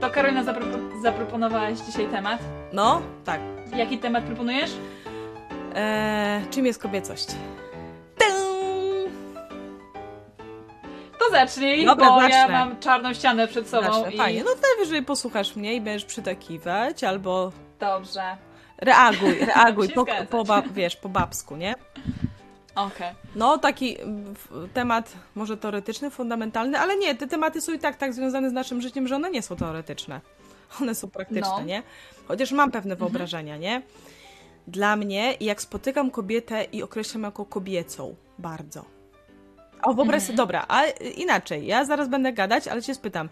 To 0.00 0.10
Karolina 0.10 0.44
zapro- 0.44 1.02
zaproponowałaś 1.02 1.78
dzisiaj 1.78 2.06
temat. 2.06 2.40
No, 2.72 3.02
tak. 3.24 3.40
Jaki 3.76 3.98
temat 3.98 4.24
proponujesz? 4.24 4.70
Eee, 5.74 6.46
czym 6.50 6.66
jest 6.66 6.82
kobiecość? 6.82 7.26
To 11.18 11.30
zacznij, 11.30 11.86
Dobra, 11.86 12.06
bo 12.10 12.22
ja 12.22 12.28
zacznę. 12.28 12.48
mam 12.58 12.78
czarną 12.80 13.14
ścianę 13.14 13.48
przed 13.48 13.68
sobą 13.68 13.92
Zacznę. 13.92 14.12
i... 14.12 14.16
Fajnie, 14.18 14.44
no 14.44 14.50
najwyżej 14.76 15.02
posłuchasz 15.02 15.56
mnie 15.56 15.74
i 15.74 15.80
będziesz 15.80 16.04
przytakiwać, 16.04 17.04
albo 17.04 17.52
Dobrze. 17.80 18.22
reaguj, 18.78 19.38
reaguj, 19.38 19.86
się 19.88 19.94
po, 19.94 20.02
zgadzać. 20.02 20.28
po, 20.28 20.44
wiesz, 20.74 20.96
po 20.96 21.08
babsku, 21.08 21.56
nie? 21.56 21.74
Okej. 22.86 23.14
No, 23.36 23.58
taki 23.58 24.00
mm, 24.00 24.34
temat 24.74 25.12
może 25.34 25.56
teoretyczny, 25.56 26.10
fundamentalny, 26.10 26.78
ale 26.78 26.96
nie, 26.96 27.14
te 27.14 27.26
tematy 27.26 27.60
są 27.60 27.72
i 27.72 27.78
tak 27.78 27.96
tak 27.96 28.14
związane 28.14 28.50
z 28.50 28.52
naszym 28.52 28.80
życiem, 28.82 29.08
że 29.08 29.16
one 29.16 29.30
nie 29.30 29.42
są 29.42 29.56
teoretyczne. 29.56 30.20
One 30.82 30.94
są 30.94 31.10
praktyczne, 31.10 31.40
No. 31.58 31.62
nie? 31.62 31.82
Chociaż 32.28 32.52
mam 32.52 32.70
pewne 32.70 32.96
wyobrażenia, 32.96 33.56
nie? 33.56 33.82
Dla 34.66 34.96
mnie, 34.96 35.34
jak 35.40 35.62
spotykam 35.62 36.10
kobietę 36.10 36.64
i 36.64 36.82
określam 36.82 37.22
jako 37.22 37.44
kobiecą, 37.44 38.14
bardzo. 38.38 38.84
O, 39.82 39.94
wyobraź 39.94 40.22
sobie, 40.22 40.36
dobra, 40.36 40.64
a 40.68 40.84
y, 40.86 40.90
inaczej, 41.16 41.66
ja 41.66 41.84
zaraz 41.84 42.08
będę 42.08 42.32
gadać, 42.32 42.68
ale 42.68 42.82
cię 42.82 42.94
spytam. 42.94 43.28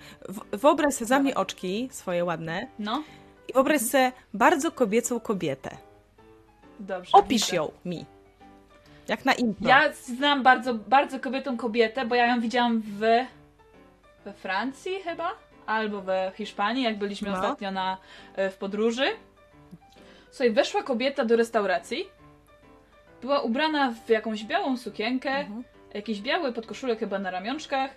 Wyobraź 0.52 0.94
sobie 0.94 1.06
za 1.06 1.18
mnie 1.18 1.34
oczki, 1.34 1.88
swoje 1.92 2.24
ładne, 2.24 2.66
No, 2.78 3.02
i 3.48 3.52
wyobraź 3.52 3.80
sobie 3.80 4.12
bardzo 4.34 4.70
kobiecą 4.72 5.20
kobietę. 5.20 5.76
dobrze. 6.80 7.10
Opisz 7.12 7.42
widzę. 7.46 7.56
ją 7.56 7.70
mi. 7.84 8.04
Jak 9.08 9.24
na 9.24 9.32
intro. 9.32 9.68
Ja 9.68 9.92
znam 9.92 10.42
bardzo, 10.42 10.74
bardzo 10.74 11.20
kobietą 11.20 11.56
kobietę, 11.56 12.06
bo 12.06 12.14
ja 12.14 12.26
ją 12.26 12.40
widziałam 12.40 12.80
w... 12.84 12.98
we 14.24 14.32
Francji 14.32 14.92
chyba? 15.04 15.30
Albo 15.66 16.00
we 16.02 16.32
Hiszpanii, 16.34 16.84
jak 16.84 16.98
byliśmy 16.98 17.30
No. 17.30 17.34
ostatnio 17.38 17.70
na, 17.70 17.96
e, 18.36 18.50
w 18.50 18.56
podróży. 18.56 19.04
Słuchaj, 20.30 20.50
weszła 20.50 20.82
kobieta 20.82 21.24
do 21.24 21.36
restauracji. 21.36 22.08
Była 23.20 23.40
ubrana 23.40 23.94
w 24.06 24.08
jakąś 24.10 24.44
białą 24.44 24.76
sukienkę, 24.76 25.30
Mhm. 25.30 25.64
jakiś 25.94 26.20
biały 26.20 26.52
podkoszulek 26.52 26.98
chyba 26.98 27.18
na 27.18 27.30
ramionczkach. 27.30 27.90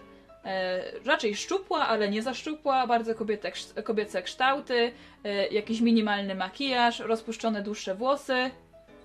E, 0.46 0.82
raczej 1.06 1.36
szczupła, 1.36 1.88
ale 1.88 2.10
nie 2.10 2.22
za 2.22 2.34
szczupła, 2.34 2.88
bardzo 2.88 3.16
kobiete, 3.16 3.52
kobiece 3.84 4.22
kształty, 4.22 4.92
e, 5.24 5.48
jakiś 5.48 5.82
minimalny 5.82 6.36
makijaż, 6.36 7.00
rozpuszczone 7.00 7.62
dłuższe 7.62 7.96
włosy. 7.96 8.52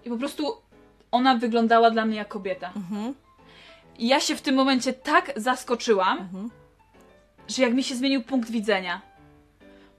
I 0.04 0.10
po 0.10 0.16
prostu 0.16 0.56
ona 1.10 1.34
wyglądała 1.36 1.90
dla 1.90 2.04
mnie 2.04 2.16
jak 2.16 2.28
kobieta. 2.28 2.72
Mhm. 2.76 3.14
I 3.98 4.08
ja 4.08 4.20
się 4.20 4.36
w 4.36 4.42
tym 4.42 4.54
momencie 4.54 4.92
tak 4.92 5.32
zaskoczyłam, 5.36 6.18
Mhm. 6.18 6.50
że 7.48 7.62
jak 7.62 7.74
mi 7.74 7.82
się 7.82 7.94
zmienił 7.94 8.22
punkt 8.22 8.50
widzenia. 8.50 9.00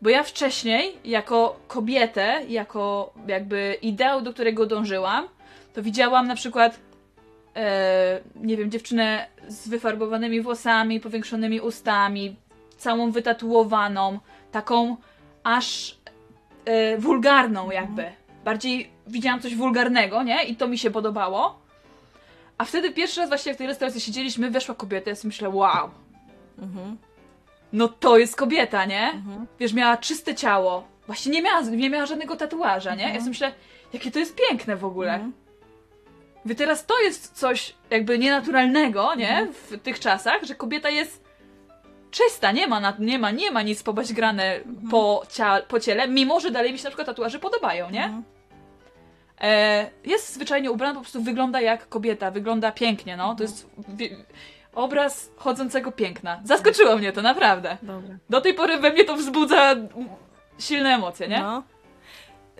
Bo 0.02 0.09
ja 0.09 0.23
wcześniej, 0.23 0.97
jako 1.05 1.59
kobietę, 1.67 2.41
jako 2.47 3.13
jakby 3.28 3.78
ideał, 3.81 4.22
do 4.22 4.33
którego 4.33 4.66
dążyłam, 4.66 5.28
to 5.73 5.83
widziałam 5.83 6.28
na 6.28 6.35
przykład, 6.35 6.80
e, 7.55 8.19
nie 8.35 8.58
wiem, 8.58 8.72
dziewczynę 8.72 9.28
z 9.47 9.67
wyfarbowanymi 9.69 10.41
włosami, 10.41 11.00
powiększonymi 11.00 11.61
ustami, 11.61 12.35
całą 12.78 13.11
wytatuowaną, 13.11 14.19
taką 14.52 14.97
aż 15.44 15.97
e, 16.66 16.97
wulgarną 16.97 17.72
jakby. 17.72 18.11
Bardziej 18.45 18.89
widziałam 19.08 19.39
coś 19.41 19.55
wulgarnego, 19.55 20.23
nie? 20.23 20.44
I 20.44 20.55
to 20.55 20.67
mi 20.67 20.77
się 20.77 20.91
podobało. 20.91 21.59
A 22.58 22.66
wtedy 22.66 22.91
pierwszy 22.91 23.19
raz 23.19 23.30
właśnie 23.30 23.53
w 23.53 23.58
tej 23.58 23.67
restauracji 23.67 24.02
siedzieliśmy, 24.02 24.52
weszła 24.52 24.75
kobieta, 24.75 25.09
ja 25.09 25.16
sobie 25.16 25.27
myślę, 25.30 25.50
wow, 25.50 25.89
Mhm. 26.61 26.97
no 27.73 27.88
to 27.88 28.17
jest 28.17 28.35
kobieta, 28.35 28.85
nie? 28.85 29.11
Mhm. 29.11 29.47
Wiesz, 29.59 29.73
miała 29.73 29.97
czyste 29.97 30.35
ciało. 30.35 30.84
Właśnie 31.07 31.31
nie 31.31 31.41
miała, 31.41 31.62
nie 31.62 31.90
miała 31.90 32.06
żadnego 32.06 32.35
tatuaża, 32.35 32.95
nie? 32.95 33.03
Ja 33.03 33.16
sobie 33.19 33.29
myślę, 33.29 33.51
jakie 33.94 34.12
to 34.12 34.19
jest 34.19 34.35
piękne 34.35 34.75
w 34.75 34.85
ogóle. 34.85 35.13
Mhm. 35.13 35.34
Wy 36.45 36.56
teraz 36.56 36.85
to 36.85 37.00
jest 37.00 37.34
coś 37.34 37.75
jakby 37.89 38.19
nienaturalnego, 38.19 39.16
nie? 39.16 39.29
Mhm. 39.29 39.53
W 39.53 39.81
tych 39.84 40.00
czasach, 40.00 40.44
że 40.44 40.56
kobieta 40.56 40.89
jest 40.89 41.24
czysta, 42.12 42.51
nie 42.51 42.68
ma, 42.68 42.79
na, 42.79 42.94
nie 43.00 43.19
ma, 43.19 43.31
nie 43.31 43.51
ma 43.51 43.62
nic 43.62 43.84
pobaźgrane 43.84 44.56
Mhm. 44.56 44.89
po, 44.89 45.24
cia, 45.29 45.62
po 45.68 45.79
ciele, 45.79 46.07
mimo 46.07 46.39
że 46.39 46.51
dalej 46.51 46.72
mi 46.72 46.78
się 46.78 46.84
na 46.84 46.89
przykład 46.89 47.07
tatuaże 47.07 47.39
podobają, 47.39 47.89
nie? 47.89 48.22
E, 49.42 49.90
jest 50.06 50.34
zwyczajnie 50.34 50.72
ubrana, 50.72 50.94
po 50.94 51.02
prostu 51.02 51.22
wygląda 51.24 51.62
jak 51.62 51.90
kobieta, 51.90 52.31
wygląda 52.31 52.72
pięknie, 52.72 53.18
no. 53.18 53.36
To 53.36 53.44
jest 53.44 53.70
obraz 54.74 55.30
chodzącego 55.36 55.92
piękna. 55.92 56.42
Zaskoczyło 56.44 56.98
mnie 56.98 57.12
to, 57.14 57.22
naprawdę. 57.22 57.78
Dobra. 57.81 58.16
Do 58.30 58.42
tej 58.42 58.53
pory 58.53 58.78
we 58.78 58.94
mnie 58.94 59.06
to 59.06 59.16
wzbudza 59.16 59.75
silne 60.59 60.90
emocje, 60.90 61.28
nie? 61.28 61.40
No. 61.40 61.64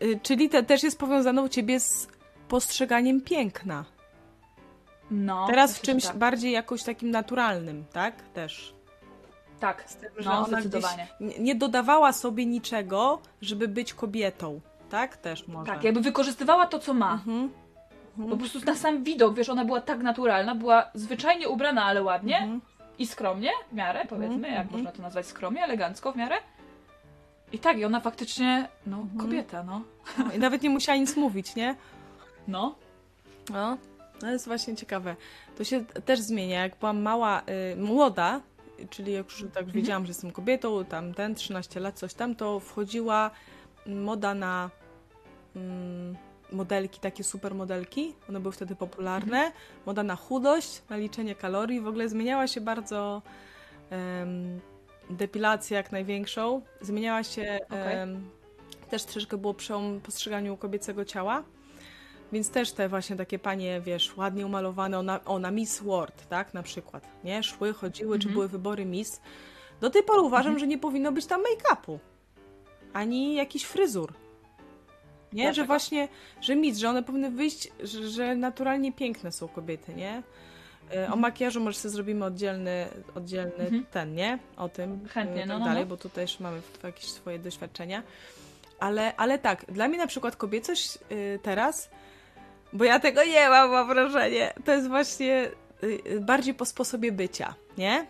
Y, 0.02 0.20
Czyli 0.24 0.50
te 0.50 0.64
też 0.64 0.84
jest 0.84 1.00
powiązane 1.00 1.42
u 1.42 1.50
ciebie 1.50 1.80
z 1.80 2.08
postrzeganiem 2.48 3.22
piękna. 3.22 3.86
No. 5.12 5.48
Teraz 5.48 5.78
w 5.78 5.82
czymś 5.82 6.06
Tak, 6.06 6.18
bardziej 6.18 6.52
jakoś 6.52 6.84
takim 6.84 7.12
naturalnym, 7.12 7.86
tak? 7.94 8.22
Też. 8.34 8.74
tak. 9.60 9.84
Z 9.88 9.96
tym, 9.96 10.10
że 10.18 10.30
no, 10.30 10.38
ona 10.38 10.48
zdecydowanie. 10.48 11.08
nie 11.20 11.56
dodawała 11.56 12.14
sobie 12.14 12.46
niczego, 12.46 13.22
żeby 13.42 13.68
być 13.68 13.94
kobietą. 13.94 14.62
Tak? 14.90 15.18
Też 15.18 15.48
może. 15.48 15.72
Tak, 15.72 15.84
jakby 15.84 16.02
wykorzystywała 16.02 16.68
to, 16.68 16.80
co 16.80 16.94
ma. 16.94 17.14
Mhm. 17.14 17.50
Po 18.30 18.38
prostu 18.38 18.60
na 18.66 18.76
sam 18.76 19.04
widok, 19.04 19.36
wiesz, 19.36 19.50
ona 19.50 19.66
była 19.66 19.82
tak 19.82 20.00
naturalna, 20.00 20.56
była 20.56 20.86
zwyczajnie 20.94 21.50
ubrana, 21.50 21.84
ale 21.86 22.04
ładnie 22.04 22.38
Mhm. 22.38 22.62
i 23.00 23.08
skromnie, 23.08 23.50
w 23.72 23.76
miarę, 23.76 24.06
powiedzmy, 24.10 24.36
Mhm, 24.36 24.54
jak 24.54 24.64
mhm. 24.64 24.78
można 24.84 24.92
to 24.92 25.02
nazwać, 25.02 25.26
skromnie, 25.26 25.64
elegancko 25.64 26.12
w 26.12 26.16
miarę. 26.16 26.36
I 27.52 27.60
tak, 27.60 27.78
i 27.78 27.86
ona 27.86 28.00
faktycznie, 28.00 28.68
no, 28.86 28.98
Mhm. 28.98 29.20
kobieta, 29.20 29.64
no. 29.64 29.82
No, 30.18 30.32
I 30.36 30.40
nawet 30.40 30.62
nie 30.62 30.70
musiała 30.70 30.98
nic 30.98 31.16
mówić, 31.16 31.56
nie? 31.56 31.76
No. 32.48 32.76
No, 33.54 33.78
to 34.20 34.28
jest 34.32 34.48
właśnie 34.48 34.76
ciekawe. 34.76 35.16
To 35.58 35.64
się 35.64 35.86
też 35.86 36.20
zmienia. 36.20 36.62
Jak 36.64 36.76
byłam 36.80 37.02
mała, 37.02 37.42
y, 37.74 37.76
młoda, 37.76 38.42
czyli 38.90 39.12
jak 39.14 39.26
już 39.26 39.46
tak 39.54 39.66
wiedziałam, 39.72 40.06
że 40.06 40.10
jestem 40.10 40.32
kobietą, 40.32 40.86
tam 40.86 41.14
ten, 41.14 41.36
13 41.36 41.80
lat, 41.80 41.96
coś 41.96 42.14
tam, 42.14 42.36
to 42.36 42.60
wchodziła 42.60 43.32
moda 43.88 44.34
na 44.34 44.70
mm, 45.56 46.16
modelki, 46.52 47.00
takie 47.00 47.24
super 47.24 47.56
modelki. 47.56 48.16
One 48.30 48.40
były 48.40 48.52
wtedy 48.52 48.76
popularne. 48.76 49.52
Moda 49.86 50.04
na 50.04 50.16
chudość, 50.16 50.82
na 50.90 50.98
liczenie 50.98 51.36
kalorii. 51.36 51.82
W 51.82 51.88
ogóle 51.88 52.10
zmieniała 52.10 52.48
się 52.48 52.62
bardzo 52.62 53.22
depilacja 55.10 55.78
jak 55.78 55.92
największą. 55.92 56.62
Zmieniała 56.82 57.24
się 57.24 57.60
em, 57.70 58.30
też 58.90 59.04
troszeczkę 59.04 59.38
było 59.38 59.54
w 59.54 60.02
postrzeganiu 60.02 60.58
kobiecego 60.58 61.06
ciała. 61.06 61.44
Więc 62.32 62.50
też 62.50 62.72
te 62.72 62.90
właśnie 62.90 63.16
takie 63.16 63.40
panie, 63.40 63.82
wiesz, 63.82 64.18
ładnie 64.18 64.46
umalowane, 64.46 65.00
ona, 65.00 65.26
o, 65.26 65.40
na 65.40 65.52
Miss 65.52 65.82
World, 65.82 66.28
tak, 66.30 66.54
na 66.54 66.64
przykład, 66.64 67.08
nie? 67.24 67.44
Szły, 67.44 67.74
chodziły, 67.74 68.20
czy 68.20 68.28
Mhm. 68.28 68.34
były 68.34 68.48
wybory 68.48 68.86
Miss. 68.86 69.22
Do 69.82 69.90
tej 69.90 70.04
pory 70.04 70.22
uważam, 70.22 70.60
że 70.60 70.68
nie 70.68 70.78
powinno 70.78 71.12
być 71.12 71.26
tam 71.26 71.42
make-upu. 71.42 71.98
Ani 72.98 73.36
jakichś 73.36 73.66
fryzur. 73.66 74.14
Nie, 75.34 75.44
że 75.44 75.48
Dlaczego? 75.48 75.68
właśnie, 75.68 76.08
że 76.42 76.56
Miss, 76.56 76.78
że 76.78 76.90
one 76.90 77.04
powinny 77.04 77.32
wyjść, 77.32 77.68
że, 77.84 78.10
że 78.10 78.36
naturalnie 78.36 78.94
piękne 78.94 79.32
są 79.32 79.48
kobiety, 79.48 79.94
nie? 79.96 80.24
E, 80.96 81.12
O 81.12 81.16
makijażu 81.16 81.60
może 81.62 81.78
sobie 81.80 81.92
zrobimy 81.92 82.26
oddzielny, 82.26 82.88
oddzielny 83.16 83.64
Mhm. 83.64 83.86
ten, 83.92 84.16
nie? 84.16 84.40
O 84.58 84.70
tym. 84.70 85.08
Chętnie, 85.08 85.44
e, 85.44 85.46
no, 85.46 85.54
tak 85.54 85.60
no, 85.60 85.66
dalej, 85.66 85.84
no. 85.84 85.90
bo 85.90 85.98
tutaj 85.98 86.26
też 86.26 86.40
mamy 86.40 86.62
jakieś 86.84 87.06
swoje 87.12 87.40
doświadczenia. 87.40 88.04
Ale, 88.80 89.16
ale 89.16 89.40
tak, 89.40 89.66
dla 89.66 89.88
mnie 89.88 89.98
na 89.98 90.08
przykład 90.08 90.36
kobiecość 90.36 90.98
y, 91.12 91.40
teraz, 91.44 91.90
bo 92.74 92.84
ja 92.84 93.00
tego 93.00 93.24
nie 93.24 93.50
mam, 93.50 93.72
mam 93.72 93.88
wrażenie, 93.88 94.54
to 94.66 94.72
jest 94.72 94.88
właśnie 94.88 95.50
bardziej 96.22 96.54
po 96.54 96.66
sposobie 96.66 97.12
bycia, 97.12 97.56
nie? 97.78 98.08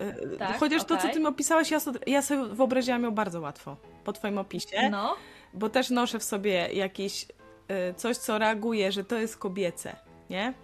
Y, 0.00 0.38
Tak, 0.38 0.58
Chociaż 0.58 0.84
to, 0.84 0.96
co 0.96 1.08
ty 1.08 1.20
mi 1.20 1.26
opisałaś, 1.26 1.70
ja, 1.70 1.80
so, 1.80 1.92
ja 2.06 2.22
sobie 2.22 2.44
wyobraziłam 2.44 3.02
ją 3.04 3.10
bardzo 3.10 3.40
łatwo 3.40 3.76
po 4.04 4.12
twoim 4.12 4.38
opisie, 4.38 4.88
No. 4.90 5.16
bo 5.54 5.68
też 5.68 5.90
noszę 5.90 6.18
w 6.18 6.24
sobie 6.24 6.68
jakieś 6.72 7.24
y, 7.24 7.94
coś, 7.96 8.16
co 8.16 8.38
reaguje, 8.38 8.92
że 8.92 9.04
to 9.04 9.16
jest 9.16 9.36
kobiece, 9.36 9.96
nie? 10.30 10.54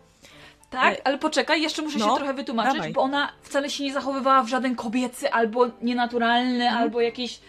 Tak, 0.70 0.94
E, 0.94 1.06
ale 1.06 1.18
poczekaj, 1.18 1.62
jeszcze 1.62 1.82
muszę 1.82 1.98
no, 1.98 2.08
się 2.10 2.16
trochę 2.16 2.34
wytłumaczyć, 2.34 2.74
dawaj. 2.74 2.92
bo 2.92 3.00
ona 3.00 3.32
wcale 3.42 3.70
się 3.70 3.84
nie 3.84 3.92
zachowywała 3.92 4.42
w 4.42 4.48
żaden 4.48 4.76
kobiecy 4.76 5.32
albo 5.32 5.66
nienaturalny, 5.82 6.64
Mhm. 6.64 6.82
albo 6.82 7.00
jakiś 7.00 7.40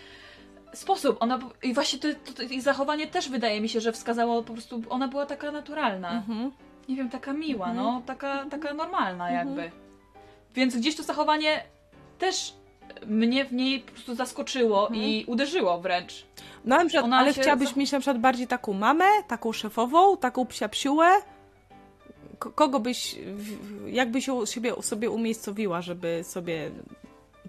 sposób. 0.74 1.18
Ona 1.20 1.40
i 1.64 1.74
właśnie 1.74 2.00
to, 2.00 2.08
to, 2.26 2.34
to 2.34 2.44
jej 2.44 2.62
zachowanie 2.62 3.08
też 3.08 3.30
wydaje 3.30 3.62
mi 3.62 3.70
się, 3.70 3.82
że 3.82 3.92
wskazało 3.92 4.44
po 4.44 4.54
prostu, 4.54 4.82
ona 4.90 5.08
była 5.08 5.26
taka 5.26 5.52
naturalna. 5.52 6.12
Mhm. 6.12 6.52
Nie 6.90 6.96
wiem, 6.96 7.10
taka 7.10 7.34
miła, 7.34 7.68
Mhm. 7.70 7.86
no, 7.88 8.02
taka, 8.06 8.46
taka 8.46 8.74
normalna 8.74 9.30
Mhm. 9.30 9.48
jakby. 9.48 9.72
Więc 10.56 10.76
gdzieś 10.78 10.96
to 10.96 11.04
zachowanie 11.04 11.64
też 12.20 12.54
mnie 13.06 13.46
w 13.46 13.54
niej 13.54 13.80
po 13.80 13.92
prostu 13.92 14.16
zaskoczyło 14.16 14.88
Mhm. 14.88 15.06
i 15.06 15.26
uderzyło 15.28 15.80
wręcz. 15.82 16.26
No, 16.66 16.78
na 16.78 16.86
przykład, 16.86 17.06
Ona 17.06 17.18
ale 17.18 17.34
chciałabyś 17.34 17.68
zach- 17.68 17.76
mieć 17.78 17.92
na 17.92 18.00
przykład 18.00 18.20
bardziej 18.20 18.48
taką 18.48 18.74
mamę, 18.74 19.06
taką 19.28 19.52
szefową, 19.54 20.18
taką 20.18 20.46
psiapsiułę? 20.46 21.10
Ko- 22.40 22.52
kogo 22.52 22.80
byś, 22.80 23.16
w- 23.36 23.88
jak 23.88 24.12
byś 24.12 24.28
ją 24.28 24.46
siebie, 24.46 24.74
sobie 24.82 25.10
umiejscowiła, 25.10 25.82
żeby 25.82 26.24
sobie 26.24 26.72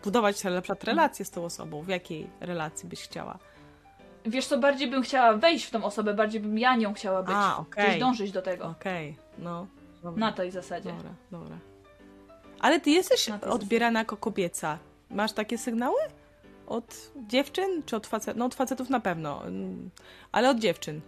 budować 0.04 0.44
na 0.44 0.60
przykład 0.62 0.84
relację 0.84 1.24
z 1.24 1.30
tą 1.30 1.44
osobą. 1.44 1.82
W 1.82 1.88
jakiej 1.88 2.26
relacji 2.40 2.88
byś 2.88 3.00
chciała? 3.02 3.38
Wiesz 4.26 4.46
co, 4.46 4.58
bardziej 4.58 4.90
bym 4.90 5.02
chciała 5.02 5.34
wejść 5.34 5.64
w 5.64 5.70
tą 5.70 5.84
osobę, 5.84 6.14
bardziej 6.14 6.40
bym 6.40 6.58
ja 6.58 6.76
nią 6.76 6.94
chciała 6.94 7.22
być. 7.22 7.34
A, 7.38 7.56
okej. 7.58 7.86
Gdzieś 7.88 8.00
dążyć 8.00 8.32
do 8.32 8.42
tego. 8.42 8.66
Okej, 8.66 9.16
no. 9.38 9.66
Dobra. 10.02 10.20
Na 10.26 10.32
tej 10.32 10.50
zasadzie. 10.50 10.92
Dobra, 10.92 11.10
dobra. 11.30 11.56
Ale 12.60 12.80
ty 12.80 12.90
jesteś 12.90 13.26
odbierana 13.50 13.98
jako 13.98 14.16
kobieca. 14.16 14.78
Masz 15.10 15.32
takie 15.32 15.58
sygnały? 15.58 16.00
Od 16.66 16.94
dziewczyn 17.28 17.82
czy 17.86 17.96
od 17.96 18.06
facetów? 18.06 18.38
No 18.38 18.44
od 18.44 18.54
facetów 18.54 18.90
na 18.90 19.00
pewno, 19.00 19.46
mm, 19.46 19.90
ale 20.32 20.50
od 20.50 20.58
dziewczyn. 20.58 21.00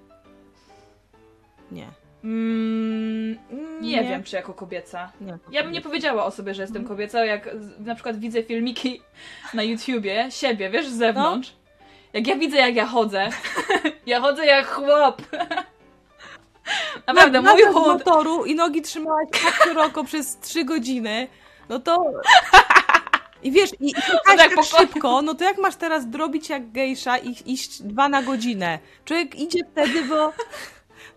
Nie. 1.72 1.88
Mm, 2.25 3.38
nie, 3.81 3.90
Nie. 4.02 4.04
wiem, 4.04 4.22
czy 4.22 4.37
jako 4.37 4.54
kobieca. 4.54 5.12
nie 5.20 5.38
Ja 5.50 5.62
bym 5.62 5.72
nie 5.72 5.81
powiedziała 5.81 6.25
o 6.25 6.31
sobie, 6.31 6.54
że 6.54 6.62
jestem 6.62 6.84
kobiecą, 6.84 7.19
jak 7.25 7.49
z- 7.60 7.87
na 7.87 7.94
przykład 7.94 8.19
widzę 8.20 8.43
filmiki 8.43 9.02
na 9.54 9.62
YouTubie 9.62 10.26
siebie, 10.31 10.70
wiesz, 10.70 10.88
z 10.88 10.96
zewnątrz. 10.96 11.52
Jak 12.12 12.26
ja 12.26 12.37
widzę, 12.37 12.56
jak 12.56 12.75
ja 12.75 12.87
chodzę. 12.87 13.28
ja 14.06 14.20
chodzę 14.20 14.46
jak 14.46 14.66
chłop. 14.66 15.22
Naprawdę, 17.06 17.43
Na- 17.43 17.52
mój 17.52 17.62
chód. 17.62 17.87
motoru 17.87 18.44
i 18.44 18.54
nogi 18.54 18.82
trzymałaś 18.82 19.28
tak 19.44 19.54
szeroko 19.64 20.04
przez 20.04 20.38
trzy 20.40 20.64
godziny, 20.64 21.28
no 21.72 21.78
to... 21.78 22.12
I 23.42 23.52
wiesz, 23.52 23.70
i, 23.80 23.90
i 23.90 23.94
tak 23.94 24.22
tak, 24.26 24.38
tak 24.38 24.54
po- 24.54 24.62
szybko, 24.62 25.22
no 25.22 25.34
to 25.34 25.44
jak 25.44 25.58
masz 25.58 25.76
teraz 25.76 26.10
drobić 26.10 26.48
jak 26.48 26.72
gejsza 26.72 27.19
i 27.19 27.36
iść 27.46 27.82
dwa 27.82 28.08
na 28.08 28.22
godzinę? 28.22 28.78
Człowiek 29.04 29.34
idzie 29.34 29.58
wtedy, 29.72 30.02
bo... 30.04 30.32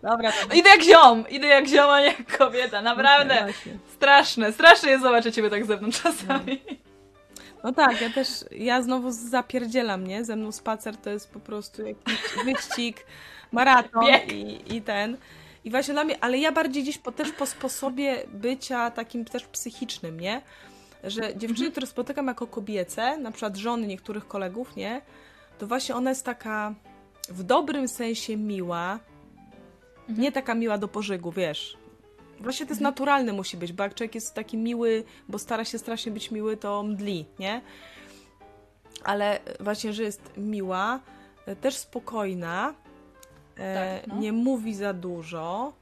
Dobra. 0.02 0.32
Idę 0.54 0.68
jak 0.68 0.82
ziom, 0.82 1.24
idę 1.28 1.46
jak 1.46 1.66
ziom, 1.66 1.90
a 1.90 2.00
nie 2.00 2.06
jak 2.06 2.38
kobieta, 2.38 2.82
naprawdę. 2.82 3.34
Właśnie. 3.42 3.78
Straszne, 3.94 4.52
straszne 4.52 4.90
jest 4.90 5.02
zobaczyć 5.02 5.34
ciebie 5.34 5.50
tak 5.50 5.64
z 5.64 5.66
zewnątrz 5.66 6.02
czasami. 6.02 6.62
No 7.64 7.72
tak, 7.72 8.00
ja 8.00 8.10
też, 8.10 8.28
ja 8.50 8.82
znowu 8.82 9.10
zapierdzielam, 9.10 10.06
nie? 10.06 10.24
Ze 10.24 10.36
mną 10.36 10.52
spacer 10.52 10.96
to 10.96 11.10
jest 11.10 11.30
po 11.30 11.40
prostu 11.40 11.82
jakiś 11.86 12.18
wyścig, 12.44 13.06
maraton 13.52 14.04
i, 14.32 14.60
i 14.76 14.82
ten. 14.82 15.16
I 15.66 15.70
właśnie 15.70 15.94
dla 15.94 16.04
mnie, 16.04 16.24
ale 16.24 16.38
ja 16.38 16.52
bardziej 16.52 16.82
gdzieś 16.82 16.98
po, 16.98 17.12
też 17.12 17.32
po 17.32 17.46
sposobie 17.46 18.22
bycia 18.32 18.90
takim 18.90 19.24
też 19.24 19.44
psychicznym, 19.44 20.20
nie? 20.20 20.42
Że 21.04 21.36
dziewczyny, 21.36 21.70
które 21.70 21.86
spotykam 21.86 22.26
jako 22.26 22.46
kobiece, 22.46 23.16
na 23.16 23.30
przykład 23.30 23.56
żony 23.56 23.86
niektórych 23.86 24.28
kolegów, 24.28 24.76
nie? 24.76 25.02
To 25.58 25.66
właśnie 25.66 25.94
ona 25.94 26.10
jest 26.10 26.24
taka 26.24 26.74
w 27.28 27.42
dobrym 27.42 27.88
sensie 27.88 28.36
miła, 28.36 28.98
nie 30.08 30.32
taka 30.32 30.54
miła 30.54 30.78
do 30.78 30.88
pożygu, 30.88 31.32
wiesz. 31.32 31.76
Właśnie 32.40 32.66
to 32.66 32.70
jest 32.70 32.82
naturalne 32.82 33.32
musi 33.32 33.56
być, 33.56 33.72
bo 33.72 33.82
jak 33.82 33.94
człowiek 33.94 34.14
jest 34.14 34.34
taki 34.34 34.56
miły, 34.56 35.04
bo 35.28 35.38
stara 35.38 35.64
się 35.64 35.78
strasznie 35.78 36.12
być 36.12 36.30
miły, 36.30 36.56
to 36.56 36.82
mdli, 36.82 37.26
nie? 37.38 37.60
Ale 39.04 39.40
właśnie, 39.60 39.92
że 39.92 40.02
jest 40.02 40.32
miła, 40.36 41.00
też 41.60 41.76
spokojna, 41.76 42.74
Tak, 43.56 44.06
no. 44.06 44.18
nie 44.20 44.32
mówi 44.32 44.74
za 44.74 44.92
dużo, 44.92 45.72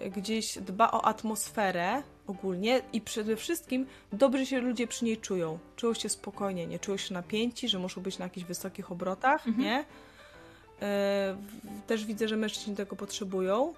e, 0.00 0.10
gdzieś 0.10 0.58
dba 0.58 0.90
o 0.90 1.04
atmosferę 1.04 2.02
ogólnie 2.26 2.80
i 2.92 3.00
przede 3.00 3.36
wszystkim 3.36 3.86
dobrze 4.12 4.46
się 4.46 4.60
ludzie 4.60 4.86
przy 4.86 5.04
niej 5.04 5.16
czują. 5.16 5.58
Czują 5.76 5.94
się 5.94 6.08
spokojnie, 6.08 6.66
nie 6.66 6.78
czują 6.78 6.96
się 6.96 7.14
napięci, 7.14 7.68
że 7.68 7.78
muszą 7.78 8.00
być 8.00 8.18
na 8.18 8.24
jakichś 8.24 8.46
wysokich 8.46 8.92
obrotach, 8.92 9.46
Mhm. 9.46 9.64
nie? 9.64 9.84
E, 10.82 11.36
też 11.86 12.04
widzę, 12.04 12.28
że 12.28 12.36
mężczyźni 12.36 12.76
tego 12.76 12.96
potrzebują. 12.96 13.74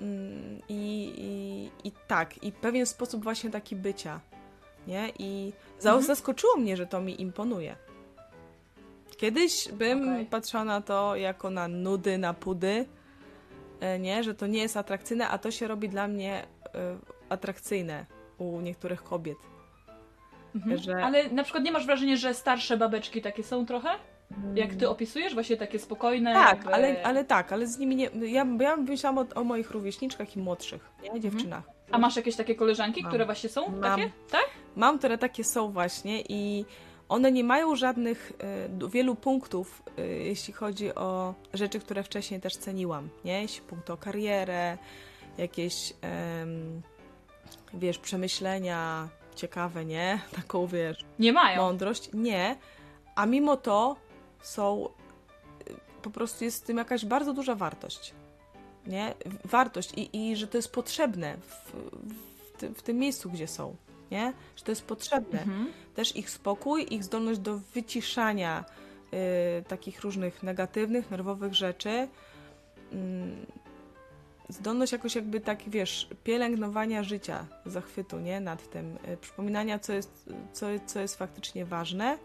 Mm, 0.00 0.60
I, 0.68 1.12
i, 1.18 1.88
I 1.88 1.92
tak, 2.08 2.42
i 2.44 2.52
pewien 2.52 2.86
sposób 2.86 3.22
właśnie 3.24 3.50
taki 3.50 3.76
bycia, 3.76 4.20
nie? 4.86 5.12
I 5.18 5.52
Mhm. 5.76 6.02
zaskoczyło 6.02 6.56
mnie, 6.56 6.76
że 6.76 6.86
to 6.86 7.00
mi 7.00 7.20
imponuje. 7.22 7.76
Kiedyś 9.16 9.68
bym 9.72 10.08
Okej. 10.12 10.26
patrzyła 10.26 10.64
na 10.64 10.80
to 10.80 11.16
jako 11.16 11.50
na 11.50 11.68
nudy, 11.68 12.18
na 12.18 12.34
pudy, 12.34 12.86
e, 13.80 13.98
nie? 13.98 14.24
Że 14.24 14.34
to 14.34 14.46
nie 14.46 14.58
jest 14.62 14.76
atrakcyjne, 14.76 15.28
a 15.28 15.38
to 15.38 15.50
się 15.50 15.68
robi 15.68 15.88
dla 15.88 16.08
mnie 16.08 16.42
e, 16.74 16.96
atrakcyjne 17.28 18.06
u 18.38 18.60
niektórych 18.60 19.02
kobiet. 19.02 19.38
Mhm. 20.54 20.78
Że- 20.78 21.04
Ale 21.04 21.28
na 21.30 21.42
przykład 21.42 21.64
nie 21.64 21.72
masz 21.72 21.86
wrażenia, 21.86 22.16
że 22.16 22.34
starsze 22.34 22.76
babeczki 22.76 23.22
takie 23.22 23.42
są 23.42 23.66
trochę? 23.66 23.88
Jak 24.54 24.74
ty 24.74 24.88
opisujesz? 24.88 25.34
Właśnie 25.34 25.56
takie 25.56 25.78
spokojne. 25.78 26.32
Tak, 26.32 26.56
jakby... 26.58 26.74
ale, 26.74 27.02
ale 27.04 27.24
tak, 27.24 27.52
ale 27.52 27.66
z 27.66 27.78
nimi 27.78 27.96
nie. 27.96 28.10
Ja, 28.14 28.46
ja 28.60 28.76
myślałam 28.76 29.18
o, 29.18 29.40
o 29.40 29.44
moich 29.44 29.70
rówieśniczkach 29.70 30.36
i 30.36 30.38
młodszych, 30.38 30.90
nie? 31.02 31.20
Dziewczynach. 31.20 31.64
A 31.90 31.98
masz 31.98 32.16
jakieś 32.16 32.36
takie 32.36 32.54
koleżanki, 32.54 33.02
Mam. 33.02 33.10
które 33.10 33.24
właśnie 33.24 33.48
są 33.48 33.68
Mam. 33.68 33.80
takie? 33.80 34.10
Tak? 34.30 34.44
Mam, 34.76 34.98
które 34.98 35.18
takie 35.18 35.44
są 35.44 35.72
właśnie 35.72 36.22
i 36.28 36.64
one 37.12 37.32
nie 37.32 37.44
mają 37.44 37.76
żadnych, 37.76 38.32
e, 38.84 38.88
wielu 38.88 39.14
punktów, 39.14 39.82
e, 39.98 40.06
jeśli 40.06 40.54
chodzi 40.54 40.94
o 40.94 41.34
rzeczy, 41.54 41.80
które 41.80 42.02
wcześniej 42.02 42.40
też 42.40 42.56
ceniłam, 42.56 43.08
nie? 43.24 43.42
Jeśli 43.42 43.62
punkt 43.62 43.90
o 43.90 43.96
karierę, 43.96 44.78
jakieś, 45.38 45.92
wiesz, 47.74 47.98
przemyślenia 47.98 49.08
ciekawe, 49.34 49.84
nie? 49.84 50.20
Taką, 50.36 50.66
wiesz, 50.66 51.04
Nie 51.18 51.32
mają. 51.32 51.62
mądrość. 51.62 52.10
Nie, 52.12 52.56
a 53.14 53.26
mimo 53.26 53.56
to 53.56 53.96
są, 54.42 54.88
y, 55.70 55.74
po 56.02 56.10
prostu 56.10 56.44
jest 56.44 56.62
w 56.62 56.66
tym 56.66 56.76
jakaś 56.76 57.04
bardzo 57.04 57.32
duża 57.32 57.54
wartość. 57.54 58.14
Nie? 58.86 59.14
Wartość 59.44 59.92
i, 59.96 60.30
i 60.30 60.36
że 60.36 60.46
to 60.46 60.58
jest 60.58 60.72
potrzebne 60.72 61.36
w, 61.36 61.72
w, 62.62 62.78
w 62.78 62.82
tym 62.82 62.98
miejscu, 62.98 63.30
gdzie 63.30 63.48
są. 63.48 63.76
Nie? 64.12 64.32
Że 64.56 64.64
to 64.64 64.72
jest 64.72 64.84
potrzebne. 64.84 65.40
Mhm. 65.40 65.72
Też 65.94 66.16
ich 66.16 66.30
spokój, 66.30 66.86
ich 66.90 67.04
zdolność 67.04 67.40
do 67.40 67.58
wyciszania 67.74 68.64
y, 69.60 69.64
takich 69.68 70.00
różnych 70.00 70.42
negatywnych, 70.42 71.10
nerwowych 71.10 71.54
rzeczy. 71.54 72.08
Mm, 72.92 73.46
zdolność 74.48 74.92
jakoś 74.92 75.14
jakby 75.14 75.40
tak, 75.40 75.58
wiesz, 75.66 76.08
pielęgnowania 76.24 77.02
życia, 77.02 77.46
zachwytu, 77.66 78.18
nie? 78.18 78.40
Nad 78.40 78.70
tym. 78.70 78.98
Y, 79.08 79.16
przypominania, 79.16 79.78
co 79.78 79.92
jest, 79.92 80.30
co, 80.52 80.66
co 80.86 81.00
jest 81.00 81.16
faktycznie 81.16 81.64
ważne. 81.64 82.18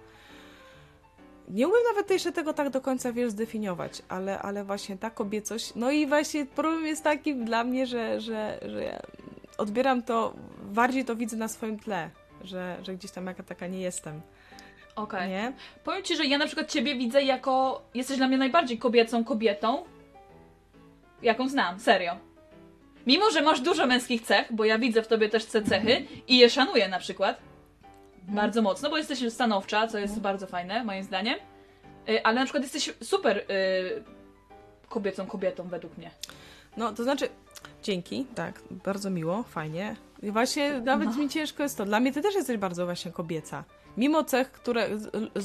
Nie 1.49 1.67
umiem 1.67 1.81
nawet 1.89 2.11
jeszcze 2.11 2.31
tego 2.31 2.53
tak 2.53 2.69
do 2.69 2.81
końca, 2.81 3.13
wiesz, 3.13 3.31
zdefiniować, 3.31 4.01
ale, 4.09 4.39
ale 4.39 4.63
właśnie 4.63 4.97
ta 4.97 5.09
kobiecość, 5.09 5.73
no 5.75 5.91
i 5.91 6.07
właśnie 6.07 6.45
problem 6.45 6.85
jest 6.85 7.03
taki 7.03 7.35
dla 7.35 7.63
mnie, 7.63 7.87
że, 7.87 8.21
że, 8.21 8.59
że 8.65 8.83
ja 8.83 9.01
odbieram 9.57 10.03
to, 10.03 10.33
bardziej 10.68 11.06
to 11.06 11.16
widzę 11.16 11.38
na 11.38 11.47
swoim 11.47 11.80
tle, 11.80 12.09
że, 12.42 12.78
że 12.83 12.94
gdzieś 12.95 13.12
tam 13.12 13.26
jaka 13.26 13.44
taka 13.44 13.68
nie 13.68 13.80
jestem, 13.80 14.21
Okej. 14.95 15.30
nie? 15.30 15.54
Powiem 15.83 16.04
ci, 16.04 16.16
że 16.16 16.26
ja 16.26 16.38
na 16.38 16.45
przykład 16.45 16.71
ciebie 16.71 16.95
widzę 16.95 17.24
jako. 17.24 17.81
Jesteś 17.94 18.18
dla 18.18 18.28
mnie 18.28 18.38
najbardziej 18.38 18.78
kobiecą 18.78 19.24
kobietą, 19.24 19.83
jaką 21.21 21.50
znam, 21.50 21.80
serio. 21.80 22.18
Mimo, 23.07 23.31
że 23.31 23.42
masz 23.42 23.62
dużo 23.62 23.88
męskich 23.88 24.21
cech, 24.21 24.54
bo 24.54 24.66
ja 24.66 24.80
widzę 24.80 25.04
w 25.04 25.07
tobie 25.07 25.30
też 25.30 25.45
te 25.45 25.62
cechy 25.62 26.06
i 26.28 26.38
je 26.38 26.50
szanuję 26.50 26.88
na 26.88 27.00
przykład. 27.00 27.42
Bardzo 28.24 28.62
mocno, 28.62 28.90
bo 28.90 28.97
jesteś 28.97 29.33
stanowcza, 29.33 29.88
co 29.88 29.97
jest 29.97 30.19
bardzo 30.19 30.47
fajne, 30.47 30.83
moim 30.83 31.04
zdaniem. 31.04 31.36
Y, 32.09 32.24
Ale 32.24 32.40
na 32.40 32.45
przykład 32.45 32.64
jesteś 32.64 32.94
super 33.04 33.38
y, 33.38 33.44
kobiecą 34.90 35.26
kobietą, 35.26 35.68
według 35.68 35.97
mnie. 35.97 36.12
No, 36.78 36.94
to 36.94 37.04
znaczy, 37.04 37.30
dzięki, 37.83 38.26
tak, 38.36 38.62
bardzo 38.71 39.09
miło, 39.09 39.44
fajnie. 39.44 39.95
Właśnie 40.24 40.81
nawet 40.81 41.09
No. 41.09 41.18
mi 41.18 41.30
ciężko 41.30 41.64
jest 41.64 41.78
to. 41.78 41.86
Dla 41.86 42.00
mnie 42.00 42.14
ty 42.14 42.21
też 42.21 42.36
jesteś 42.36 42.57
bardzo 42.57 42.86
właśnie 42.86 43.12
kobieca. 43.12 43.64
Mimo 43.97 44.24
cech, 44.24 44.52
które 44.52 44.90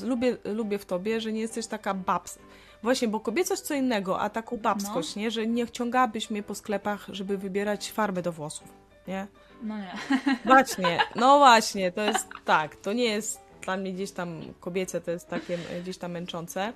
lubię, 0.05 0.37
lubię 0.45 0.79
w 0.79 0.85
tobie, 0.87 1.21
że 1.21 1.33
nie 1.33 1.41
jesteś 1.41 1.67
taka 1.67 1.95
babs. 1.95 2.38
Właśnie, 2.83 3.09
bo 3.09 3.21
kobiecość 3.21 3.62
co 3.62 3.75
innego, 3.75 4.21
a 4.21 4.31
taką 4.31 4.57
babskość, 4.57 5.17
nie? 5.17 5.31
Że 5.31 5.47
nie 5.47 5.67
wciągałabyś 5.67 6.31
mnie 6.31 6.43
po 6.43 6.55
sklepach, 6.55 7.07
żeby 7.09 7.38
wybierać 7.38 7.93
farbę 7.93 8.23
do 8.23 8.33
włosów, 8.33 8.69
nie? 9.09 9.26
No 9.62 9.79
nie. 9.79 9.95
Właśnie, 10.45 10.99
no 11.17 11.38
właśnie, 11.38 11.93
to 11.93 12.00
jest 12.02 12.29
tak, 12.45 12.76
to 12.76 12.93
nie 12.93 13.05
jest 13.05 13.41
dla 13.62 13.76
mnie 13.76 13.93
gdzieś 13.93 14.11
tam 14.12 14.41
kobiece, 14.61 15.00
to 15.00 15.11
jest 15.11 15.29
takie 15.29 15.59
e, 15.71 15.81
gdzieś 15.83 15.99
tam 15.99 16.11
męczące, 16.12 16.73